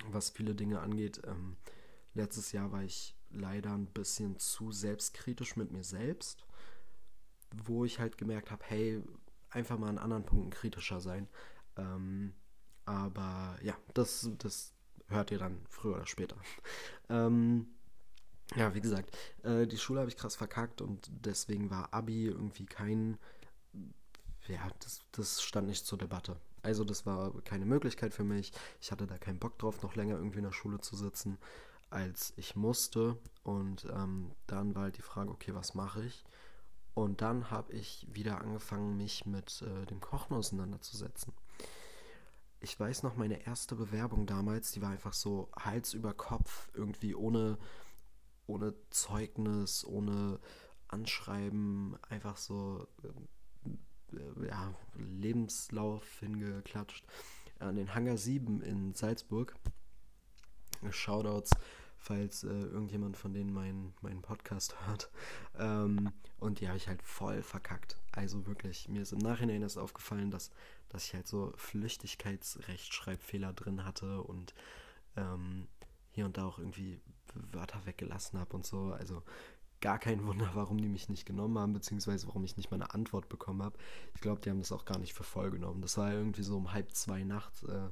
was 0.07 0.29
viele 0.29 0.55
Dinge 0.55 0.79
angeht. 0.79 1.21
Ähm, 1.25 1.57
letztes 2.13 2.51
Jahr 2.51 2.71
war 2.71 2.83
ich 2.83 3.15
leider 3.33 3.73
ein 3.73 3.87
bisschen 3.87 4.37
zu 4.39 4.71
selbstkritisch 4.71 5.55
mit 5.55 5.71
mir 5.71 5.83
selbst, 5.83 6.45
wo 7.51 7.85
ich 7.85 7.99
halt 7.99 8.17
gemerkt 8.17 8.51
habe, 8.51 8.63
hey, 8.67 9.03
einfach 9.49 9.77
mal 9.77 9.89
an 9.89 9.97
anderen 9.97 10.25
Punkten 10.25 10.49
kritischer 10.49 10.99
sein. 10.99 11.27
Ähm, 11.77 12.33
aber 12.85 13.57
ja, 13.61 13.75
das, 13.93 14.29
das 14.39 14.73
hört 15.07 15.31
ihr 15.31 15.39
dann 15.39 15.65
früher 15.69 15.95
oder 15.95 16.07
später. 16.07 16.35
ähm, 17.09 17.67
ja, 18.55 18.73
wie 18.75 18.81
gesagt, 18.81 19.15
äh, 19.43 19.65
die 19.65 19.77
Schule 19.77 19.99
habe 19.99 20.09
ich 20.09 20.17
krass 20.17 20.35
verkackt 20.35 20.81
und 20.81 21.09
deswegen 21.11 21.69
war 21.69 21.93
Abi 21.93 22.25
irgendwie 22.25 22.65
kein. 22.65 23.17
Ja, 24.47 24.69
das, 24.79 25.01
das 25.13 25.41
stand 25.41 25.67
nicht 25.67 25.85
zur 25.85 25.97
Debatte. 25.97 26.35
Also, 26.61 26.83
das 26.83 27.05
war 27.05 27.33
keine 27.43 27.65
Möglichkeit 27.65 28.13
für 28.13 28.23
mich. 28.23 28.51
Ich 28.81 28.91
hatte 28.91 29.07
da 29.07 29.17
keinen 29.17 29.39
Bock 29.39 29.57
drauf, 29.57 29.81
noch 29.81 29.95
länger 29.95 30.15
irgendwie 30.15 30.39
in 30.39 30.43
der 30.43 30.51
Schule 30.51 30.79
zu 30.79 30.95
sitzen, 30.95 31.37
als 31.93 32.33
ich 32.37 32.55
musste. 32.55 33.17
Und 33.43 33.85
ähm, 33.93 34.31
dann 34.47 34.75
war 34.75 34.83
halt 34.83 34.97
die 34.97 35.01
Frage, 35.03 35.29
okay, 35.29 35.53
was 35.53 35.75
mache 35.75 36.03
ich? 36.03 36.23
Und 36.93 37.21
dann 37.21 37.49
habe 37.49 37.73
ich 37.73 38.07
wieder 38.11 38.41
angefangen, 38.41 38.97
mich 38.97 39.25
mit 39.25 39.61
äh, 39.61 39.85
dem 39.85 39.99
Kochen 39.99 40.35
auseinanderzusetzen. 40.35 41.33
Ich 42.59 42.79
weiß 42.79 43.03
noch, 43.03 43.15
meine 43.15 43.45
erste 43.45 43.75
Bewerbung 43.75 44.25
damals, 44.25 44.71
die 44.71 44.81
war 44.81 44.91
einfach 44.91 45.13
so 45.13 45.49
Hals 45.57 45.93
über 45.93 46.13
Kopf, 46.13 46.69
irgendwie 46.73 47.13
ohne, 47.13 47.57
ohne 48.47 48.73
Zeugnis, 48.89 49.83
ohne 49.85 50.39
Anschreiben, 50.87 51.97
einfach 52.09 52.37
so 52.37 52.87
äh, 53.03 54.47
ja, 54.47 54.73
Lebenslauf 54.95 56.19
hingeklatscht. 56.19 57.05
An 57.59 57.75
den 57.75 57.93
Hangar 57.93 58.17
7 58.17 58.61
in 58.61 58.93
Salzburg. 58.93 59.55
Shoutouts 60.91 61.51
falls 62.03 62.43
äh, 62.43 62.47
irgendjemand 62.47 63.15
von 63.15 63.33
denen 63.33 63.53
meinen 63.53 63.93
mein 64.01 64.21
Podcast 64.21 64.75
hört. 64.87 65.09
Ähm, 65.57 66.11
und 66.37 66.59
die 66.59 66.67
habe 66.67 66.77
ich 66.77 66.87
halt 66.89 67.01
voll 67.01 67.41
verkackt. 67.41 67.97
Also 68.11 68.45
wirklich, 68.45 68.89
mir 68.89 69.01
ist 69.01 69.13
im 69.13 69.19
Nachhinein 69.19 69.61
erst 69.61 69.77
aufgefallen, 69.77 70.29
dass, 70.29 70.51
dass 70.89 71.05
ich 71.05 71.13
halt 71.13 71.27
so 71.27 71.53
Flüchtigkeitsrechtschreibfehler 71.55 73.53
drin 73.53 73.85
hatte 73.85 74.21
und 74.21 74.53
ähm, 75.15 75.67
hier 76.11 76.25
und 76.25 76.37
da 76.37 76.45
auch 76.45 76.59
irgendwie 76.59 76.99
Wörter 77.33 77.85
weggelassen 77.85 78.37
habe 78.37 78.53
und 78.55 78.65
so. 78.65 78.91
Also 78.91 79.23
gar 79.79 79.97
kein 79.97 80.25
Wunder, 80.27 80.51
warum 80.55 80.81
die 80.81 80.89
mich 80.89 81.07
nicht 81.07 81.25
genommen 81.25 81.57
haben, 81.57 81.71
beziehungsweise 81.71 82.27
warum 82.27 82.43
ich 82.43 82.57
nicht 82.57 82.69
mal 82.69 82.81
eine 82.81 82.93
Antwort 82.93 83.29
bekommen 83.29 83.63
habe. 83.63 83.77
Ich 84.13 84.19
glaube, 84.19 84.41
die 84.41 84.49
haben 84.49 84.59
das 84.59 84.73
auch 84.73 84.83
gar 84.83 84.99
nicht 84.99 85.13
für 85.13 85.23
voll 85.23 85.51
genommen. 85.51 85.81
Das 85.81 85.97
war 85.97 86.11
irgendwie 86.11 86.43
so 86.43 86.57
um 86.57 86.73
halb 86.73 86.91
zwei 86.91 87.23
nachts. 87.23 87.63
Äh, 87.63 87.89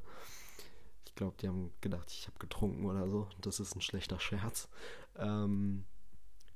ich 1.12 1.16
glaube, 1.16 1.36
die 1.42 1.48
haben 1.50 1.74
gedacht, 1.82 2.10
ich 2.10 2.26
habe 2.28 2.40
getrunken 2.40 2.86
oder 2.86 3.08
so. 3.10 3.28
Das 3.42 3.60
ist 3.60 3.76
ein 3.76 3.82
schlechter 3.82 4.20
Scherz. 4.20 4.70
Ähm, 5.18 5.84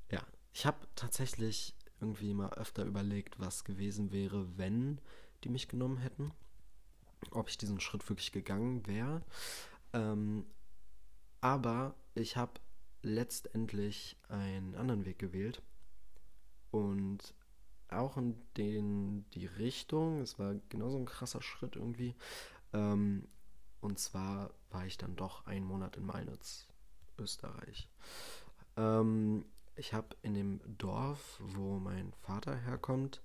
ja, 0.10 0.22
ich 0.54 0.66
habe 0.66 0.88
tatsächlich 0.96 1.76
irgendwie 2.00 2.34
mal 2.34 2.54
öfter 2.54 2.86
überlegt, 2.86 3.38
was 3.38 3.66
gewesen 3.66 4.14
wäre, 4.14 4.58
wenn 4.58 5.02
die 5.44 5.50
mich 5.50 5.68
genommen 5.68 5.98
hätten. 5.98 6.32
Ob 7.32 7.50
ich 7.50 7.58
diesen 7.58 7.82
Schritt 7.82 8.08
wirklich 8.10 8.32
gegangen 8.32 8.88
wäre. 8.88 9.24
Ähm, 9.92 10.46
aber 11.42 11.94
ich 12.14 12.38
habe 12.38 12.54
letztendlich 13.02 14.16
einen 14.30 14.74
anderen 14.76 15.04
Weg 15.04 15.20
gewählt. 15.20 15.62
Und 16.72 17.36
auch 17.90 18.16
in 18.16 18.42
den, 18.56 19.30
die 19.32 19.48
Richtung, 19.48 20.22
es 20.22 20.40
war 20.40 20.56
genauso 20.70 20.98
ein 20.98 21.06
krasser 21.06 21.42
Schritt 21.42 21.76
irgendwie, 21.76 22.16
ähm, 22.72 23.28
und 23.86 24.00
zwar 24.00 24.52
war 24.72 24.86
ich 24.86 24.98
dann 24.98 25.16
doch 25.16 25.46
einen 25.46 25.66
Monat 25.66 25.96
in 25.96 26.06
Mainz, 26.06 26.68
Österreich. 27.20 27.88
Ähm, 28.78 29.46
ich 29.76 29.94
habe 29.94 30.16
in 30.22 30.34
dem 30.34 30.60
Dorf, 30.78 31.40
wo 31.40 31.78
mein 31.78 32.12
Vater 32.14 32.56
herkommt, 32.56 33.22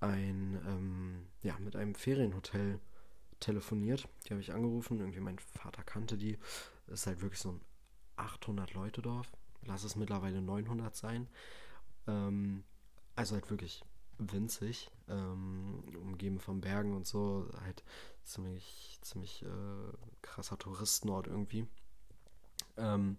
ein, 0.00 0.60
ähm, 0.66 1.28
ja, 1.42 1.56
mit 1.60 1.76
einem 1.76 1.94
Ferienhotel 1.94 2.80
telefoniert. 3.40 4.08
Die 4.26 4.30
habe 4.30 4.40
ich 4.40 4.52
angerufen. 4.52 4.98
Irgendwie 4.98 5.20
mein 5.20 5.38
Vater 5.38 5.82
kannte 5.84 6.16
die. 6.16 6.38
Das 6.86 7.00
ist 7.00 7.06
halt 7.06 7.20
wirklich 7.22 7.40
so 7.40 7.52
ein 7.52 7.60
800-Leute-Dorf. 8.16 9.30
Lass 9.62 9.84
es 9.84 9.96
mittlerweile 9.96 10.42
900 10.42 10.94
sein. 10.94 11.28
Ähm, 12.06 12.64
also 13.14 13.34
halt 13.34 13.50
wirklich 13.50 13.84
winzig, 14.18 14.90
ähm, 15.08 15.82
umgeben 16.00 16.40
von 16.40 16.60
Bergen 16.60 16.94
und 16.94 17.06
so, 17.06 17.48
halt 17.62 17.82
ziemlich, 18.24 18.98
ziemlich 19.02 19.42
äh, 19.42 19.96
krasser 20.22 20.58
Touristenort 20.58 21.26
irgendwie. 21.26 21.66
Ähm, 22.76 23.16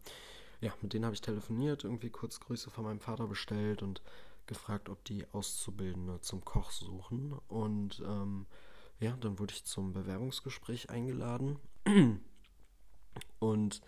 ja, 0.62 0.74
mit 0.82 0.94
denen 0.94 1.06
habe 1.06 1.16
ich 1.16 1.22
telefoniert, 1.22 1.84
irgendwie 1.84 2.10
kurz 2.10 2.40
Grüße 2.40 2.70
von 2.70 2.84
meinem 2.84 3.00
Vater 3.00 3.28
bestellt 3.28 3.82
und 3.82 4.02
gefragt, 4.46 4.90
ob 4.90 5.04
die 5.06 5.26
Auszubildende 5.32 6.20
zum 6.22 6.44
Koch 6.44 6.72
suchen. 6.72 7.34
Und 7.48 8.02
ähm, 8.06 8.46
ja, 9.00 9.16
dann 9.22 9.40
wurde 9.40 9.54
ich 9.54 9.64
zum 9.64 9.94
Bewerbungsgespräch 9.94 10.90
eingeladen. 10.90 11.60
Und 13.40 13.82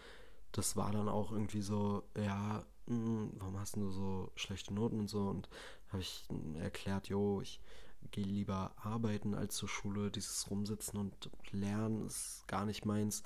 das 0.54 0.76
war 0.76 0.92
dann 0.92 1.10
auch 1.10 1.32
irgendwie 1.32 1.62
so, 1.62 2.04
ja, 2.16 2.66
hm, 2.88 3.32
warum 3.38 3.60
hast 3.60 3.76
du 3.76 3.90
so 3.90 4.32
schlechte 4.36 4.74
Noten 4.74 5.00
und 5.00 5.10
so? 5.10 5.28
Und 5.28 5.50
habe 5.92 6.02
ich 6.02 6.26
erklärt, 6.60 7.08
jo, 7.10 7.42
ich 7.42 7.60
gehe 8.12 8.26
lieber 8.26 8.74
arbeiten 8.78 9.36
als 9.36 9.56
zur 9.56 9.70
Schule. 9.70 10.12
Dieses 10.12 10.50
Rumsitzen 10.50 11.00
und 11.00 11.30
Lernen 11.52 12.06
ist 12.06 12.48
gar 12.48 12.66
nicht 12.66 12.86
meins. 12.86 13.24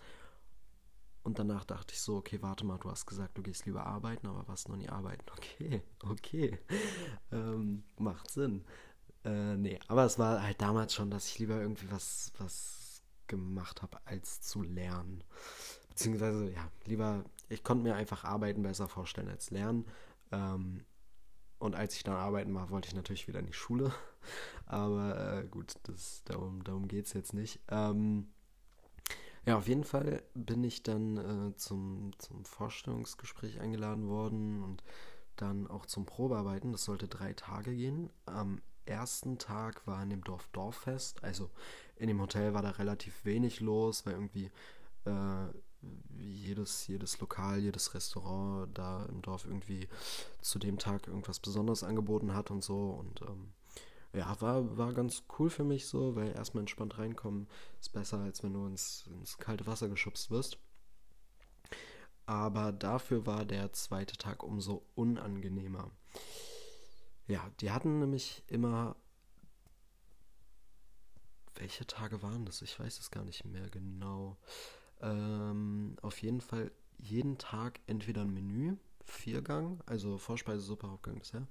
Und 1.24 1.39
danach 1.39 1.65
dachte 1.65 1.93
ich 1.93 2.01
so, 2.01 2.17
okay, 2.17 2.41
warte 2.41 2.65
mal, 2.65 2.77
du 2.77 2.91
hast 2.91 3.07
gesagt, 3.07 3.38
du 3.38 3.41
gehst 3.41 3.65
lieber 3.65 3.86
arbeiten, 3.86 4.27
aber 4.27 4.48
warst 4.48 4.69
noch 4.69 4.75
nie 4.75 4.89
arbeiten. 4.89 5.25
Okay, 5.36 5.81
okay. 6.03 6.60
ähm, 7.31 7.84
macht 7.98 8.29
Sinn. 8.29 8.63
Äh, 9.24 9.55
nee, 9.55 9.79
aber 9.88 10.05
es 10.05 10.19
war 10.19 10.43
halt 10.43 10.62
damals 10.62 10.93
schon, 10.93 11.10
dass 11.10 11.27
ich 11.27 11.39
lieber 11.39 11.60
irgendwie 11.60 11.89
was, 11.89 12.31
was 12.38 13.01
gemacht 13.25 13.81
habe, 13.81 13.98
als 14.05 14.41
zu 14.41 14.62
lernen. 14.62 15.24
Beziehungsweise, 15.89 16.51
ja, 16.51 16.69
lieber, 16.86 17.24
ich 17.50 17.63
konnte 17.63 17.84
mir 17.84 17.95
einfach 17.95 18.24
Arbeiten 18.24 18.62
besser 18.62 18.88
vorstellen 18.88 19.29
als 19.29 19.50
Lernen. 19.50 19.86
Ähm, 20.31 20.86
und 21.59 21.75
als 21.75 21.95
ich 21.95 22.03
dann 22.03 22.15
arbeiten 22.15 22.53
war, 22.53 22.69
wollte 22.69 22.88
ich 22.88 22.95
natürlich 22.95 23.27
wieder 23.27 23.39
in 23.39 23.47
die 23.47 23.53
Schule. 23.53 23.93
Aber 24.65 25.39
äh, 25.39 25.47
gut, 25.47 25.75
das, 25.83 26.24
darum, 26.25 26.63
darum 26.63 26.88
geht 26.88 27.05
es 27.05 27.13
jetzt 27.13 27.33
nicht. 27.33 27.59
Ähm, 27.69 28.27
ja, 29.45 29.57
auf 29.57 29.67
jeden 29.67 29.83
Fall 29.83 30.24
bin 30.33 30.63
ich 30.63 30.81
dann 30.81 31.17
äh, 31.51 31.55
zum, 31.55 32.12
zum 32.17 32.45
Vorstellungsgespräch 32.45 33.59
eingeladen 33.59 34.07
worden 34.07 34.63
und 34.63 34.83
dann 35.35 35.67
auch 35.67 35.85
zum 35.85 36.05
Probearbeiten. 36.05 36.71
Das 36.71 36.85
sollte 36.85 37.07
drei 37.07 37.33
Tage 37.33 37.75
gehen. 37.75 38.09
Am 38.25 38.62
ersten 38.85 39.38
Tag 39.38 39.85
war 39.85 40.01
in 40.01 40.09
dem 40.09 40.24
Dorf 40.24 40.47
Dorffest. 40.51 41.24
Also 41.24 41.51
in 41.95 42.07
dem 42.07 42.21
Hotel 42.21 42.53
war 42.53 42.62
da 42.62 42.71
relativ 42.71 43.24
wenig 43.24 43.59
los, 43.59 44.05
weil 44.05 44.13
irgendwie 44.13 44.51
äh, 45.05 45.44
jedes, 46.55 46.88
jedes 46.88 47.19
Lokal, 47.19 47.59
jedes 47.59 47.93
Restaurant 47.93 48.77
da 48.77 49.05
im 49.05 49.21
Dorf 49.21 49.45
irgendwie 49.45 49.88
zu 50.41 50.59
dem 50.59 50.79
Tag 50.79 51.07
irgendwas 51.07 51.39
Besonderes 51.39 51.83
angeboten 51.83 52.33
hat 52.33 52.50
und 52.51 52.63
so. 52.63 52.91
Und 52.91 53.21
ähm, 53.21 53.53
ja, 54.13 54.39
war, 54.41 54.77
war 54.77 54.93
ganz 54.93 55.24
cool 55.38 55.50
für 55.50 55.65
mich 55.65 55.88
so, 55.88 56.15
weil 56.15 56.31
erstmal 56.31 56.62
entspannt 56.62 56.97
reinkommen 56.97 57.47
ist 57.81 57.91
besser, 57.91 58.19
als 58.19 58.43
wenn 58.43 58.53
du 58.53 58.65
ins, 58.65 59.05
ins 59.07 59.38
kalte 59.38 59.67
Wasser 59.67 59.89
geschubst 59.89 60.31
wirst. 60.31 60.57
Aber 62.25 62.71
dafür 62.71 63.25
war 63.25 63.45
der 63.45 63.74
zweite 63.74 64.17
Tag 64.17 64.41
umso 64.41 64.85
unangenehmer. 64.95 65.91
Ja, 67.27 67.51
die 67.59 67.71
hatten 67.71 68.00
nämlich 68.00 68.43
immer. 68.47 68.95
Welche 71.55 71.88
Tage 71.88 72.21
waren 72.21 72.45
das? 72.45 72.62
Ich 72.62 72.77
weiß 72.79 73.00
es 73.00 73.12
gar 73.12 73.24
nicht 73.24 73.45
mehr 73.45 73.69
genau. 73.69 74.38
Ähm, 75.05 75.95
auf 76.01 76.21
jeden 76.21 76.41
Fall 76.41 76.71
jeden 76.97 77.38
Tag 77.38 77.79
entweder 77.88 78.21
ein 78.21 78.33
Menü 78.33 78.75
Viergang, 79.03 79.81
also 79.85 80.17
Vorspeise, 80.17 80.62
Suppe, 80.62 80.89
Hauptgang, 80.89 81.19
Dessert, 81.19 81.47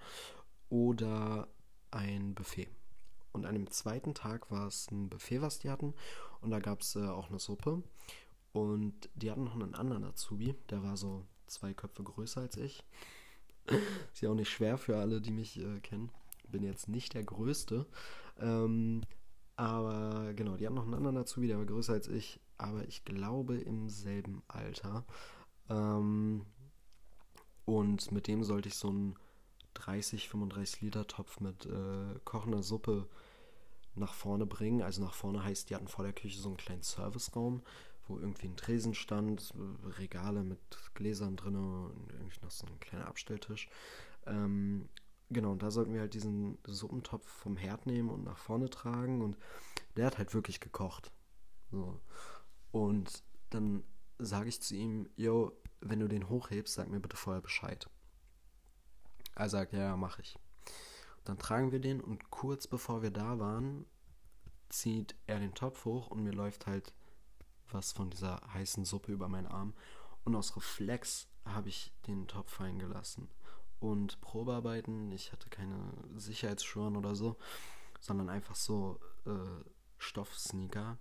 oder 0.70 1.46
ein 1.92 2.34
Buffet. 2.34 2.68
Und 3.32 3.46
an 3.46 3.54
dem 3.54 3.70
zweiten 3.70 4.14
Tag 4.14 4.50
war 4.50 4.66
es 4.66 4.90
ein 4.90 5.08
Buffet, 5.08 5.40
was 5.40 5.60
die 5.60 5.70
hatten. 5.70 5.94
Und 6.40 6.50
da 6.50 6.58
gab 6.58 6.80
es 6.80 6.96
äh, 6.96 7.06
auch 7.06 7.28
eine 7.28 7.38
Suppe. 7.38 7.82
Und 8.52 9.08
die 9.14 9.30
hatten 9.30 9.44
noch 9.44 9.54
einen 9.54 9.74
anderen 9.74 10.04
Azubi, 10.04 10.54
der 10.70 10.82
war 10.82 10.96
so 10.96 11.24
zwei 11.46 11.74
Köpfe 11.74 12.02
größer 12.02 12.40
als 12.40 12.56
ich. 12.56 12.84
Ist 14.12 14.20
ja 14.20 14.30
auch 14.30 14.34
nicht 14.34 14.50
schwer 14.50 14.78
für 14.78 14.96
alle, 14.98 15.20
die 15.20 15.32
mich 15.32 15.58
äh, 15.58 15.80
kennen. 15.80 16.10
Bin 16.48 16.62
jetzt 16.62 16.88
nicht 16.88 17.14
der 17.14 17.24
Größte. 17.24 17.86
Ähm, 18.38 19.02
aber 19.56 20.32
genau, 20.34 20.56
die 20.56 20.66
hatten 20.66 20.76
noch 20.76 20.84
einen 20.84 20.94
anderen 20.94 21.16
Azubi, 21.16 21.46
der 21.46 21.58
war 21.58 21.66
größer 21.66 21.92
als 21.92 22.08
ich. 22.08 22.40
Aber 22.56 22.86
ich 22.86 23.04
glaube 23.04 23.56
im 23.56 23.88
selben 23.88 24.42
Alter. 24.48 25.04
Ähm, 25.68 26.46
und 27.64 28.12
mit 28.12 28.26
dem 28.26 28.44
sollte 28.44 28.68
ich 28.68 28.76
so 28.76 28.88
einen 28.88 29.16
30, 29.74 30.28
35 30.28 30.82
Liter 30.82 31.06
Topf 31.06 31.40
mit 31.40 31.66
äh, 31.66 32.18
kochender 32.24 32.62
Suppe 32.62 33.08
nach 33.94 34.14
vorne 34.14 34.46
bringen. 34.46 34.82
Also 34.82 35.02
nach 35.02 35.14
vorne 35.14 35.42
heißt, 35.42 35.70
die 35.70 35.74
hatten 35.74 35.88
vor 35.88 36.04
der 36.04 36.12
Küche 36.12 36.40
so 36.40 36.48
einen 36.48 36.56
kleinen 36.56 36.82
Serviceraum, 36.82 37.62
wo 38.06 38.18
irgendwie 38.18 38.48
ein 38.48 38.56
Tresen 38.56 38.94
stand, 38.94 39.52
Regale 39.98 40.42
mit 40.42 40.58
Gläsern 40.94 41.36
drin 41.36 41.56
und 41.56 42.12
irgendwie 42.12 42.40
noch 42.42 42.50
so 42.50 42.66
ein 42.66 42.78
kleiner 42.80 43.06
Abstelltisch. 43.06 43.68
Ähm, 44.26 44.88
genau, 45.30 45.52
und 45.52 45.62
da 45.62 45.70
sollten 45.70 45.92
wir 45.92 46.00
halt 46.00 46.14
diesen 46.14 46.58
Suppentopf 46.64 47.26
vom 47.26 47.56
Herd 47.56 47.86
nehmen 47.86 48.10
und 48.10 48.24
nach 48.24 48.38
vorne 48.38 48.70
tragen. 48.70 49.22
Und 49.22 49.36
der 49.96 50.06
hat 50.06 50.18
halt 50.18 50.34
wirklich 50.34 50.60
gekocht. 50.60 51.12
So. 51.70 52.00
Und 52.74 53.22
dann 53.50 53.84
sage 54.18 54.48
ich 54.48 54.60
zu 54.60 54.74
ihm, 54.74 55.08
yo, 55.14 55.52
wenn 55.80 56.00
du 56.00 56.08
den 56.08 56.28
hochhebst, 56.28 56.74
sag 56.74 56.88
mir 56.88 56.98
bitte 56.98 57.16
vorher 57.16 57.40
Bescheid. 57.40 57.88
Er 59.36 59.48
sagt, 59.48 59.72
ja, 59.72 59.78
ja, 59.78 59.96
mach 59.96 60.18
ich. 60.18 60.36
Dann 61.22 61.38
tragen 61.38 61.70
wir 61.70 61.78
den 61.78 62.00
und 62.00 62.30
kurz 62.30 62.66
bevor 62.66 63.00
wir 63.00 63.12
da 63.12 63.38
waren, 63.38 63.86
zieht 64.70 65.14
er 65.28 65.38
den 65.38 65.54
Topf 65.54 65.84
hoch 65.84 66.08
und 66.08 66.24
mir 66.24 66.32
läuft 66.32 66.66
halt 66.66 66.92
was 67.68 67.92
von 67.92 68.10
dieser 68.10 68.40
heißen 68.52 68.84
Suppe 68.84 69.12
über 69.12 69.28
meinen 69.28 69.46
Arm. 69.46 69.74
Und 70.24 70.34
aus 70.34 70.56
Reflex 70.56 71.28
habe 71.44 71.68
ich 71.68 71.92
den 72.08 72.26
Topf 72.26 72.54
fallen 72.54 72.80
gelassen. 72.80 73.30
Und 73.78 74.20
Probearbeiten, 74.20 75.12
ich 75.12 75.30
hatte 75.30 75.48
keine 75.48 75.92
Sicherheitsschuhe 76.16 76.90
oder 76.90 77.14
so, 77.14 77.36
sondern 78.00 78.30
einfach 78.30 78.56
so 78.56 78.98
äh, 79.26 79.64
Stoffsneaker. 79.96 80.98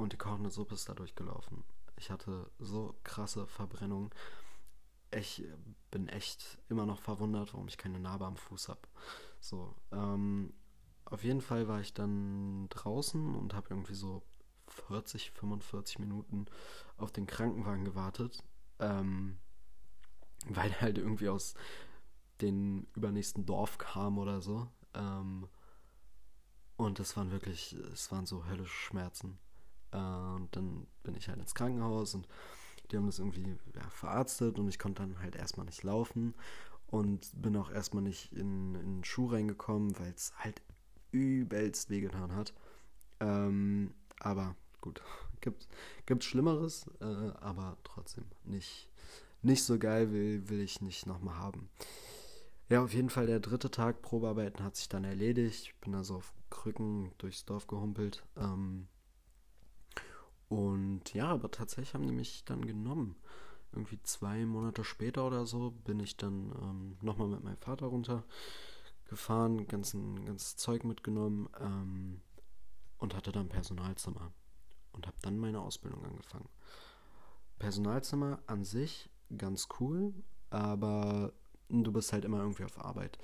Und 0.00 0.14
die 0.14 0.16
kochende 0.16 0.48
Suppe 0.48 0.76
ist 0.76 0.88
dadurch 0.88 1.14
gelaufen. 1.14 1.62
Ich 1.96 2.10
hatte 2.10 2.50
so 2.58 2.98
krasse 3.04 3.46
Verbrennung. 3.46 4.14
Ich 5.10 5.44
bin 5.90 6.08
echt 6.08 6.56
immer 6.70 6.86
noch 6.86 7.02
verwundert, 7.02 7.52
warum 7.52 7.68
ich 7.68 7.76
keine 7.76 8.00
Narbe 8.00 8.24
am 8.24 8.38
Fuß 8.38 8.70
habe. 8.70 8.80
So, 9.40 9.76
ähm, 9.92 10.54
auf 11.04 11.22
jeden 11.22 11.42
Fall 11.42 11.68
war 11.68 11.82
ich 11.82 11.92
dann 11.92 12.66
draußen 12.70 13.34
und 13.34 13.52
habe 13.52 13.66
irgendwie 13.68 13.92
so 13.92 14.22
40, 14.68 15.32
45 15.32 15.98
Minuten 15.98 16.46
auf 16.96 17.12
den 17.12 17.26
Krankenwagen 17.26 17.84
gewartet, 17.84 18.42
ähm, 18.78 19.36
weil 20.46 20.70
er 20.70 20.80
halt 20.80 20.96
irgendwie 20.96 21.28
aus 21.28 21.52
dem 22.40 22.86
übernächsten 22.94 23.44
Dorf 23.44 23.76
kam 23.76 24.16
oder 24.16 24.40
so. 24.40 24.66
Ähm, 24.94 25.46
und 26.78 27.00
es 27.00 27.18
waren 27.18 27.30
wirklich, 27.32 27.74
es 27.92 28.10
waren 28.10 28.24
so 28.24 28.46
höllische 28.46 28.72
Schmerzen. 28.72 29.38
Äh, 29.92 29.96
und 29.96 30.48
dann 30.52 30.86
bin 31.02 31.14
ich 31.14 31.28
halt 31.28 31.38
ins 31.38 31.54
Krankenhaus 31.54 32.14
und 32.14 32.28
die 32.90 32.96
haben 32.96 33.06
das 33.06 33.18
irgendwie 33.18 33.56
ja, 33.74 33.88
verarztet 33.90 34.58
und 34.58 34.68
ich 34.68 34.78
konnte 34.78 35.02
dann 35.02 35.20
halt 35.20 35.36
erstmal 35.36 35.66
nicht 35.66 35.82
laufen 35.82 36.34
und 36.86 37.30
bin 37.40 37.56
auch 37.56 37.70
erstmal 37.70 38.02
nicht 38.02 38.32
in, 38.32 38.74
in 38.74 38.96
den 38.96 39.04
Schuh 39.04 39.26
reingekommen, 39.26 39.98
weil 39.98 40.12
es 40.12 40.32
halt 40.38 40.60
übelst 41.12 41.90
wehgetan 41.90 42.34
hat. 42.34 42.52
Ähm, 43.20 43.94
aber 44.18 44.56
gut, 44.80 45.02
gibt 45.40 45.68
gibt 46.06 46.24
Schlimmeres, 46.24 46.90
äh, 47.00 47.32
aber 47.40 47.76
trotzdem 47.84 48.24
nicht 48.44 48.88
nicht 49.42 49.64
so 49.64 49.78
geil 49.78 50.12
will 50.12 50.48
will 50.48 50.60
ich 50.60 50.80
nicht 50.80 51.06
nochmal 51.06 51.36
haben. 51.36 51.70
Ja, 52.68 52.84
auf 52.84 52.92
jeden 52.92 53.10
Fall 53.10 53.26
der 53.26 53.40
dritte 53.40 53.70
Tag 53.70 54.00
Probearbeiten 54.02 54.64
hat 54.64 54.76
sich 54.76 54.88
dann 54.88 55.04
erledigt. 55.04 55.64
Ich 55.64 55.74
bin 55.80 55.94
also 55.94 56.16
auf 56.16 56.32
Krücken 56.50 57.10
durchs 57.18 57.44
Dorf 57.44 57.66
gehumpelt. 57.66 58.22
Ähm, 58.36 58.86
und 60.50 61.14
ja, 61.14 61.28
aber 61.28 61.52
tatsächlich 61.52 61.94
haben 61.94 62.08
die 62.08 62.12
mich 62.12 62.44
dann 62.44 62.66
genommen. 62.66 63.14
Irgendwie 63.72 64.02
zwei 64.02 64.44
Monate 64.44 64.82
später 64.82 65.24
oder 65.24 65.46
so 65.46 65.70
bin 65.70 66.00
ich 66.00 66.16
dann 66.16 66.52
ähm, 66.60 66.96
nochmal 67.02 67.28
mit 67.28 67.44
meinem 67.44 67.56
Vater 67.58 67.86
runtergefahren, 67.86 69.68
ganzen, 69.68 70.24
ganzes 70.24 70.56
Zeug 70.56 70.82
mitgenommen 70.82 71.48
ähm, 71.60 72.20
und 72.98 73.14
hatte 73.14 73.30
dann 73.30 73.48
Personalzimmer 73.48 74.32
und 74.90 75.06
habe 75.06 75.16
dann 75.22 75.38
meine 75.38 75.60
Ausbildung 75.60 76.04
angefangen. 76.04 76.48
Personalzimmer 77.60 78.42
an 78.48 78.64
sich 78.64 79.08
ganz 79.38 79.68
cool, 79.78 80.12
aber 80.50 81.32
du 81.68 81.92
bist 81.92 82.12
halt 82.12 82.24
immer 82.24 82.40
irgendwie 82.40 82.64
auf 82.64 82.84
Arbeit. 82.84 83.18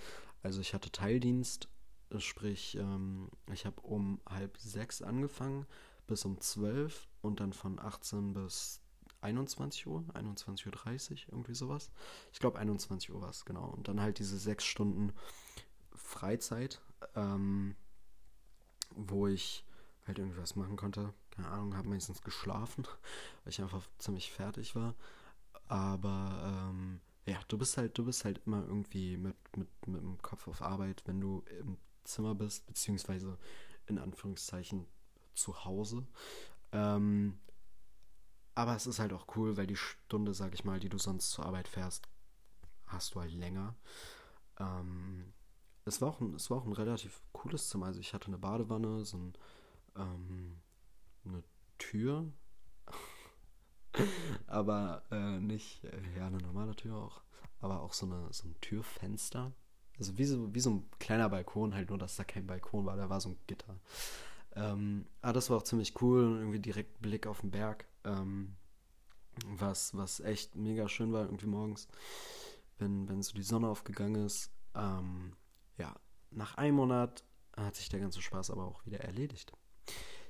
Also 0.45 0.61
ich 0.61 0.75
hatte 0.75 0.93
Teildienst, 0.93 1.69
sprich, 2.19 2.77
ähm, 2.77 3.31
ich 3.53 3.67
habe 3.67 3.81
um 3.81 4.21
halb 4.29 4.57
sechs 4.59 5.03
angefangen 5.03 5.67
bis 6.07 6.25
um 6.25 6.41
12 6.41 7.09
und 7.23 7.41
dann 7.41 7.53
von 7.53 7.79
18 7.79 8.35
bis 8.35 8.81
21 9.21 9.87
Uhr, 9.87 10.05
21.30 10.15 11.11
Uhr, 11.11 11.33
irgendwie 11.33 11.55
sowas. 11.55 11.91
Ich 12.33 12.39
glaube 12.39 12.59
21 12.59 13.13
Uhr 13.13 13.21
war 13.21 13.31
es, 13.31 13.45
genau. 13.45 13.67
Und 13.67 13.89
dann 13.89 14.01
halt 14.01 14.19
diese 14.19 14.39
sechs 14.39 14.65
Stunden 14.65 15.13
Freizeit, 15.95 16.81
ähm, 17.15 17.77
wo 18.95 19.27
ich 19.27 19.65
halt 20.07 20.19
irgendwas 20.19 20.57
machen 20.57 20.77
konnte. 20.77 21.13
Keine 21.31 21.49
Ahnung, 21.49 21.77
habe 21.77 21.89
meistens 21.89 22.23
geschlafen, 22.23 22.85
weil 23.45 23.53
ich 23.53 23.61
einfach 23.61 23.87
ziemlich 23.99 24.31
fertig 24.31 24.75
war. 24.77 24.95
Aber 25.69 26.71
ähm, 26.71 27.01
ja, 27.27 27.41
du 27.49 27.59
bist 27.59 27.77
halt, 27.77 27.99
du 27.99 28.05
bist 28.05 28.25
halt 28.25 28.41
immer 28.47 28.65
irgendwie 28.65 29.17
mit, 29.17 29.37
mit, 29.57 29.69
mit 29.87 30.01
dem 30.01 30.23
Kopf 30.23 30.47
auf 30.47 30.63
Arbeit, 30.63 31.03
wenn 31.07 31.21
du 31.21 31.43
im 31.61 31.77
Zimmer 32.05 32.35
bist, 32.37 32.67
beziehungsweise 32.67 33.37
in 33.87 33.99
Anführungszeichen 33.99 34.87
zu 35.37 35.65
Hause. 35.65 36.07
Ähm, 36.73 37.39
aber 38.55 38.75
es 38.75 38.87
ist 38.87 38.99
halt 38.99 39.13
auch 39.13 39.27
cool, 39.37 39.57
weil 39.57 39.67
die 39.67 39.77
Stunde, 39.77 40.35
sag 40.35 40.55
ich 40.55 40.65
mal, 40.65 40.81
die 40.81 40.89
du 40.89 40.99
sonst 40.99 41.31
zur 41.31 41.45
Arbeit 41.45 41.69
fährst, 41.69 42.09
hast 42.87 43.15
du 43.15 43.21
halt 43.21 43.33
länger. 43.33 43.77
Ähm, 44.59 45.33
es, 45.85 46.01
war 46.01 46.09
auch 46.09 46.21
ein, 46.21 46.35
es 46.35 46.51
war 46.51 46.59
auch 46.59 46.65
ein 46.65 46.73
relativ 46.73 47.23
cooles 47.33 47.69
Zimmer. 47.69 47.87
Also 47.87 48.01
ich 48.01 48.15
hatte 48.15 48.29
eine 48.29 48.39
Badewanne, 48.39 49.05
so 49.05 49.19
ein, 49.19 49.33
ähm, 49.97 50.57
eine 51.25 51.45
Tür. 51.79 52.33
aber 54.47 55.03
äh, 55.11 55.39
nicht, 55.39 55.85
äh, 55.85 56.01
ja, 56.17 56.27
eine 56.27 56.39
normale 56.39 56.75
Tür 56.75 56.97
auch. 56.97 57.23
Aber 57.61 57.83
auch 57.83 57.93
so, 57.93 58.07
eine, 58.07 58.33
so 58.33 58.49
ein 58.49 58.57
Türfenster. 58.61 59.53
Also 59.99 60.17
wie 60.19 60.25
so, 60.25 60.55
wie 60.55 60.61
so 60.61 60.71
ein 60.71 60.91
kleiner 60.99 61.29
Balkon, 61.29 61.75
halt 61.75 61.91
nur, 61.91 61.99
dass 61.99 62.17
da 62.17 62.25
kein 62.25 62.47
Balkon 62.47 62.87
war, 62.87 62.97
da 62.97 63.09
war 63.09 63.21
so 63.21 63.31
ein 63.31 63.39
Gitter. 63.47 63.79
Ähm, 64.57 65.07
aber 65.21 65.35
das 65.35 65.51
war 65.51 65.59
auch 65.59 65.63
ziemlich 65.63 66.01
cool 66.01 66.25
und 66.25 66.39
irgendwie 66.39 66.59
direkt 66.59 67.01
Blick 67.01 67.27
auf 67.27 67.43
den 67.43 67.51
Berg. 67.51 67.87
Ähm, 68.05 68.57
was, 69.45 69.95
was 69.95 70.21
echt 70.21 70.57
mega 70.57 70.89
schön 70.89 71.13
war, 71.13 71.27
irgendwie 71.27 71.47
morgens, 71.47 71.89
wenn, 72.79 73.07
wenn 73.09 73.23
so 73.23 73.35
die 73.35 73.43
Sonne 73.43 73.69
aufgegangen 73.69 74.25
ist. 74.25 74.51
Ähm, 74.75 75.35
ja, 75.77 75.95
nach 76.31 76.57
einem 76.57 76.77
Monat 76.77 77.25
hat 77.55 77.77
sich 77.77 77.91
der 77.91 78.01
ganze 78.01 78.23
Spaß 78.23 78.51
aber 78.51 78.65
auch 78.65 78.85
wieder 78.87 79.01
erledigt. 79.01 79.53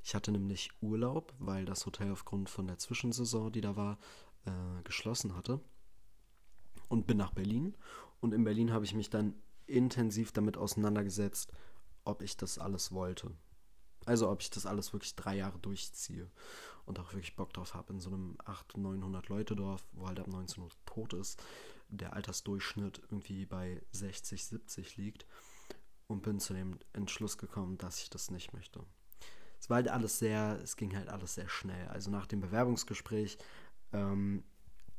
Ich 0.03 0.15
hatte 0.15 0.33
nämlich 0.33 0.71
Urlaub, 0.81 1.35
weil 1.39 1.65
das 1.65 1.87
Hotel 1.87 2.13
aufgrund 2.13 2.51
von 2.51 2.67
der 2.67 2.79
Zwischensaison, 2.79 3.53
die 3.53 3.61
da 3.61 3.77
war, 3.77 3.99
äh, 4.45 4.83
geschlossen 4.85 5.37
hatte. 5.37 5.61
Und 6.89 7.07
bin 7.07 7.17
nach 7.17 7.33
Berlin. 7.33 7.77
Und 8.21 8.33
in 8.33 8.45
Berlin 8.45 8.73
habe 8.73 8.85
ich 8.85 8.95
mich 8.95 9.11
dann 9.11 9.35
intensiv 9.67 10.31
damit 10.31 10.57
auseinandergesetzt, 10.57 11.53
ob 12.05 12.23
ich 12.23 12.37
das 12.37 12.59
alles 12.59 12.93
wollte. 12.93 13.33
Also 14.07 14.31
ob 14.31 14.41
ich 14.41 14.51
das 14.51 14.67
alles 14.67 14.93
wirklich 14.93 15.15
drei 15.17 15.37
Jahre 15.37 15.59
durchziehe 15.59 16.31
und 16.87 16.99
auch 16.99 17.13
wirklich 17.13 17.37
Bock 17.37 17.53
drauf 17.53 17.75
habe 17.75 17.93
in 17.93 18.01
so 18.01 18.09
einem 18.09 18.39
800, 18.45 18.77
900 18.77 19.29
Leute 19.29 19.57
Dorf, 19.57 19.85
wo 19.93 20.07
halt 20.07 20.21
ab 20.21 20.29
19 20.29 20.63
Uhr 20.63 20.71
tot 20.87 21.13
ist, 21.13 21.43
der 21.89 22.15
Altersdurchschnitt 22.15 23.03
irgendwie 23.11 23.45
bei 23.45 23.83
60, 23.93 24.45
70 24.45 24.97
liegt 24.97 25.27
und 26.07 26.23
bin 26.23 26.39
zu 26.39 26.55
dem 26.55 26.79
Entschluss 26.93 27.37
gekommen, 27.37 27.79
dass 27.79 28.01
ich 28.01 28.09
das 28.09 28.31
nicht 28.31 28.53
möchte. 28.53 28.85
Es 29.59 29.69
war 29.69 29.77
halt 29.77 29.89
alles 29.89 30.19
sehr, 30.19 30.61
es 30.63 30.77
ging 30.77 30.95
halt 30.97 31.09
alles 31.09 31.35
sehr 31.35 31.49
schnell. 31.49 31.89
Also 31.89 32.11
nach 32.11 32.27
dem 32.27 32.41
Bewerbungsgespräch 32.41 33.39
ähm, 33.93 34.45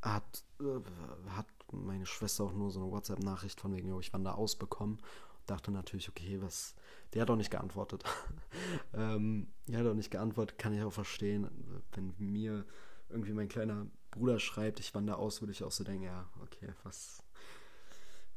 hat, 0.02 0.44
äh, 0.60 1.30
hat 1.32 1.48
meine 1.72 2.06
Schwester 2.06 2.44
auch 2.44 2.54
nur 2.54 2.72
so 2.72 2.82
eine 2.82 2.92
WhatsApp-Nachricht 2.92 3.62
von 3.62 3.76
wegen, 3.76 3.98
ich 4.00 4.14
wandere 4.14 4.36
ausbekommen 4.36 5.00
dachte 5.48 5.72
natürlich, 5.72 6.10
okay, 6.10 6.42
was. 6.42 6.76
Der 7.14 7.22
hat 7.22 7.30
auch 7.30 7.36
nicht 7.38 7.52
geantwortet. 7.52 8.04
ähm, 8.94 9.48
der 9.68 9.80
hat 9.80 9.88
auch 9.88 9.94
nicht 9.94 10.12
geantwortet, 10.12 10.58
kann 10.58 10.74
ich 10.74 10.84
auch 10.84 10.92
verstehen, 10.92 11.50
wenn 11.94 12.14
mir 12.18 12.66
irgendwie 13.10 13.34
mein 13.34 13.48
kleiner 13.48 13.88
Bruder 14.12 14.40
schreibt, 14.40 14.80
ich 14.80 14.94
wandere 14.94 15.18
aus, 15.18 15.42
würde 15.42 15.54
ich 15.54 15.64
auch 15.64 15.72
so 15.72 15.84
denken, 15.84 16.04
ja, 16.04 16.30
okay, 16.42 16.74
was, 16.84 17.24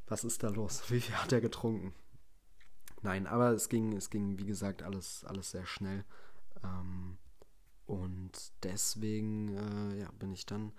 was 0.07 0.25
ist 0.25 0.43
da 0.43 0.49
los? 0.49 0.83
Wie 0.89 1.01
viel 1.01 1.17
hat 1.17 1.33
er 1.33 1.41
getrunken? 1.41 1.93
Nein, 3.03 3.27
aber 3.27 3.51
es 3.51 3.69
ging, 3.69 3.97
es 3.97 4.11
ging, 4.11 4.39
wie 4.39 4.47
gesagt, 4.47 4.83
alles, 4.83 5.25
alles 5.25 5.51
sehr 5.51 5.67
schnell. 5.67 6.05
Ähm, 6.63 7.17
und 7.87 8.53
deswegen 8.63 9.49
äh, 9.49 10.01
ja, 10.01 10.11
bin 10.19 10.33
ich 10.33 10.47
dann 10.47 10.73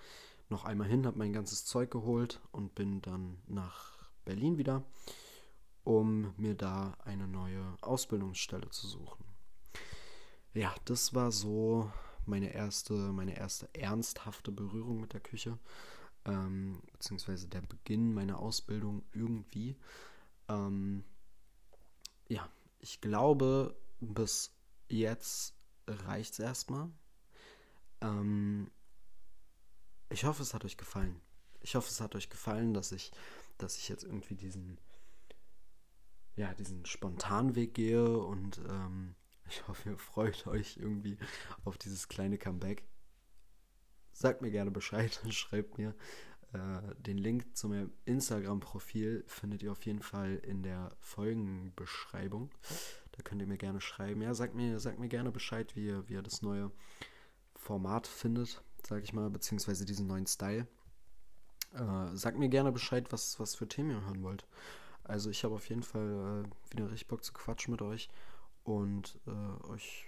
noch 0.50 0.66
einmal 0.66 0.88
hin, 0.88 1.06
habe 1.06 1.18
mein 1.18 1.34
ganzes 1.34 1.66
Zeug 1.66 1.92
geholt 1.92 2.40
und 2.52 2.76
bin 2.76 3.02
dann 3.02 3.38
nach 3.48 4.10
Berlin 4.24 4.58
wieder, 4.58 4.84
um 5.84 6.34
mir 6.38 6.56
da 6.56 6.98
eine 7.06 7.28
neue 7.28 7.76
Ausbildungsstelle 7.82 8.70
zu 8.70 8.88
suchen. 8.88 9.26
Ja, 10.54 10.76
das 10.86 11.14
war 11.14 11.32
so 11.32 11.92
meine 12.26 12.54
erste, 12.54 12.94
meine 12.94 13.38
erste 13.38 13.74
ernsthafte 13.74 14.52
Berührung 14.52 15.00
mit 15.02 15.14
der 15.14 15.22
Küche, 15.22 15.58
ähm, 16.26 16.82
beziehungsweise 16.92 17.48
der 17.48 17.62
Beginn 17.62 18.14
meiner 18.14 18.40
Ausbildung 18.40 19.04
irgendwie. 19.14 19.78
Ähm, 20.48 21.04
ja, 22.28 22.48
ich 22.80 23.02
glaube, 23.02 23.76
bis 24.00 24.54
jetzt 24.90 25.56
reicht 25.88 26.34
es 26.34 26.40
erstmal. 26.40 26.90
Ähm, 28.02 28.70
ich 30.10 30.26
hoffe, 30.26 30.44
es 30.44 30.54
hat 30.54 30.66
euch 30.66 30.78
gefallen. 30.78 31.20
Ich 31.62 31.76
hoffe, 31.76 31.90
es 31.90 32.02
hat 32.02 32.16
euch 32.16 32.30
gefallen, 32.30 32.74
dass 32.74 32.92
ich, 32.92 33.12
dass 33.58 33.78
ich 33.78 33.88
jetzt 33.90 34.04
irgendwie 34.04 34.36
diesen, 34.36 34.80
ja, 36.36 36.54
diesen 36.54 36.86
spontanen 36.86 37.56
Weg 37.56 37.74
gehe 37.74 38.18
und 38.18 38.60
ähm, 38.70 39.16
ich 39.50 39.68
hoffe, 39.68 39.90
ihr 39.90 39.98
freut 39.98 40.48
euch 40.48 40.78
irgendwie 40.78 41.18
auf 41.64 41.78
dieses 41.78 42.08
kleine 42.08 42.38
Comeback. 42.38 42.84
Sagt 44.14 44.42
mir 44.42 44.52
gerne 44.52 44.72
Bescheid, 44.72 45.20
schreibt 45.30 45.78
mir, 45.78 45.96
äh, 46.54 46.96
den 47.00 47.18
Link 47.18 47.56
zu 47.56 47.70
meinem 47.70 47.92
Instagram-Profil 48.06 49.24
findet 49.28 49.64
ihr 49.64 49.72
auf 49.72 49.86
jeden 49.86 50.02
Fall 50.02 50.36
in 50.36 50.64
der 50.64 50.92
Folgenbeschreibung. 51.00 52.52
Da 53.14 53.22
könnt 53.24 53.42
ihr 53.42 53.48
mir 53.48 53.58
gerne 53.58 53.82
schreiben. 53.82 54.22
Ja, 54.22 54.34
sagt 54.34 54.56
mir, 54.56 54.80
sagt 54.80 55.00
mir 55.00 55.10
gerne 55.10 55.32
Bescheid, 55.32 55.76
wie 55.76 55.88
ihr, 55.88 56.08
wie 56.10 56.14
ihr 56.14 56.22
das 56.22 56.42
neue 56.42 56.72
Format 57.56 58.08
findet, 58.08 58.64
sag 58.86 59.04
ich 59.04 59.14
mal, 59.14 59.30
beziehungsweise 59.30 59.86
diesen 59.86 60.08
neuen 60.08 60.28
Style. 60.28 60.68
Äh, 61.74 62.16
sagt 62.16 62.38
mir 62.38 62.50
gerne 62.50 62.72
Bescheid, 62.72 63.12
was, 63.12 63.40
was 63.40 63.56
für 63.56 63.68
Themen 63.68 63.92
ihr 63.92 64.06
hören 64.06 64.24
wollt. 64.24 64.46
Also 65.04 65.30
ich 65.30 65.44
habe 65.44 65.56
auf 65.56 65.68
jeden 65.70 65.84
Fall 65.84 66.46
äh, 66.46 66.74
wieder 66.74 66.90
richtig 66.90 67.08
Bock 67.08 67.24
zu 67.24 67.34
quatschen 67.34 67.72
mit 67.72 67.82
euch 67.82 68.10
und 68.64 69.20
äh, 69.28 69.68
euch 69.68 70.06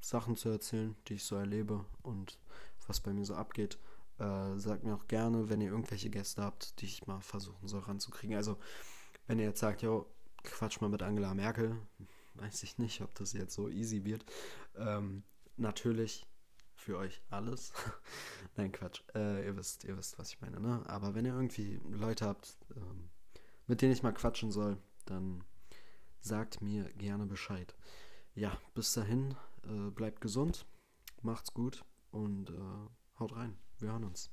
Sachen 0.00 0.36
zu 0.36 0.48
erzählen, 0.48 0.96
die 1.06 1.14
ich 1.14 1.24
so 1.24 1.36
erlebe 1.36 1.84
und 2.02 2.38
was 2.86 3.00
bei 3.00 3.12
mir 3.12 3.24
so 3.24 3.34
abgeht. 3.34 3.78
Äh, 4.18 4.58
sagt 4.58 4.84
mir 4.84 4.94
auch 4.94 5.06
gerne, 5.06 5.48
wenn 5.48 5.60
ihr 5.60 5.70
irgendwelche 5.70 6.10
Gäste 6.10 6.42
habt, 6.42 6.80
die 6.80 6.86
ich 6.86 7.06
mal 7.06 7.20
versuchen 7.20 7.68
soll 7.68 7.80
ranzukriegen. 7.80 8.36
Also, 8.36 8.58
wenn 9.26 9.38
ihr 9.38 9.46
jetzt 9.46 9.60
sagt, 9.60 9.82
jo, 9.82 10.06
quatsch 10.42 10.80
mal 10.80 10.88
mit 10.90 11.02
Angela 11.02 11.34
Merkel, 11.34 11.76
weiß 12.34 12.62
ich 12.62 12.78
nicht, 12.78 13.00
ob 13.00 13.14
das 13.14 13.32
jetzt 13.32 13.54
so 13.54 13.68
easy 13.68 14.04
wird. 14.04 14.24
Ähm, 14.76 15.22
natürlich 15.56 16.26
für 16.74 16.98
euch 16.98 17.22
alles. 17.30 17.72
Nein, 18.56 18.72
Quatsch. 18.72 19.02
Äh, 19.14 19.46
ihr 19.46 19.56
wisst, 19.56 19.84
ihr 19.84 19.96
wisst, 19.96 20.18
was 20.18 20.30
ich 20.30 20.40
meine, 20.40 20.60
ne? 20.60 20.82
Aber 20.86 21.14
wenn 21.14 21.24
ihr 21.24 21.34
irgendwie 21.34 21.80
Leute 21.88 22.26
habt, 22.26 22.56
ähm, 22.76 23.08
mit 23.72 23.80
denen 23.80 23.94
ich 23.94 24.02
mal 24.02 24.12
quatschen 24.12 24.52
soll, 24.52 24.76
dann 25.06 25.44
sagt 26.20 26.60
mir 26.60 26.92
gerne 26.92 27.24
Bescheid. 27.24 27.74
Ja, 28.34 28.58
bis 28.74 28.92
dahin, 28.92 29.34
äh, 29.64 29.88
bleibt 29.88 30.20
gesund, 30.20 30.66
macht's 31.22 31.54
gut 31.54 31.82
und 32.10 32.50
äh, 32.50 33.18
haut 33.18 33.34
rein. 33.34 33.56
Wir 33.78 33.92
hören 33.92 34.04
uns. 34.04 34.30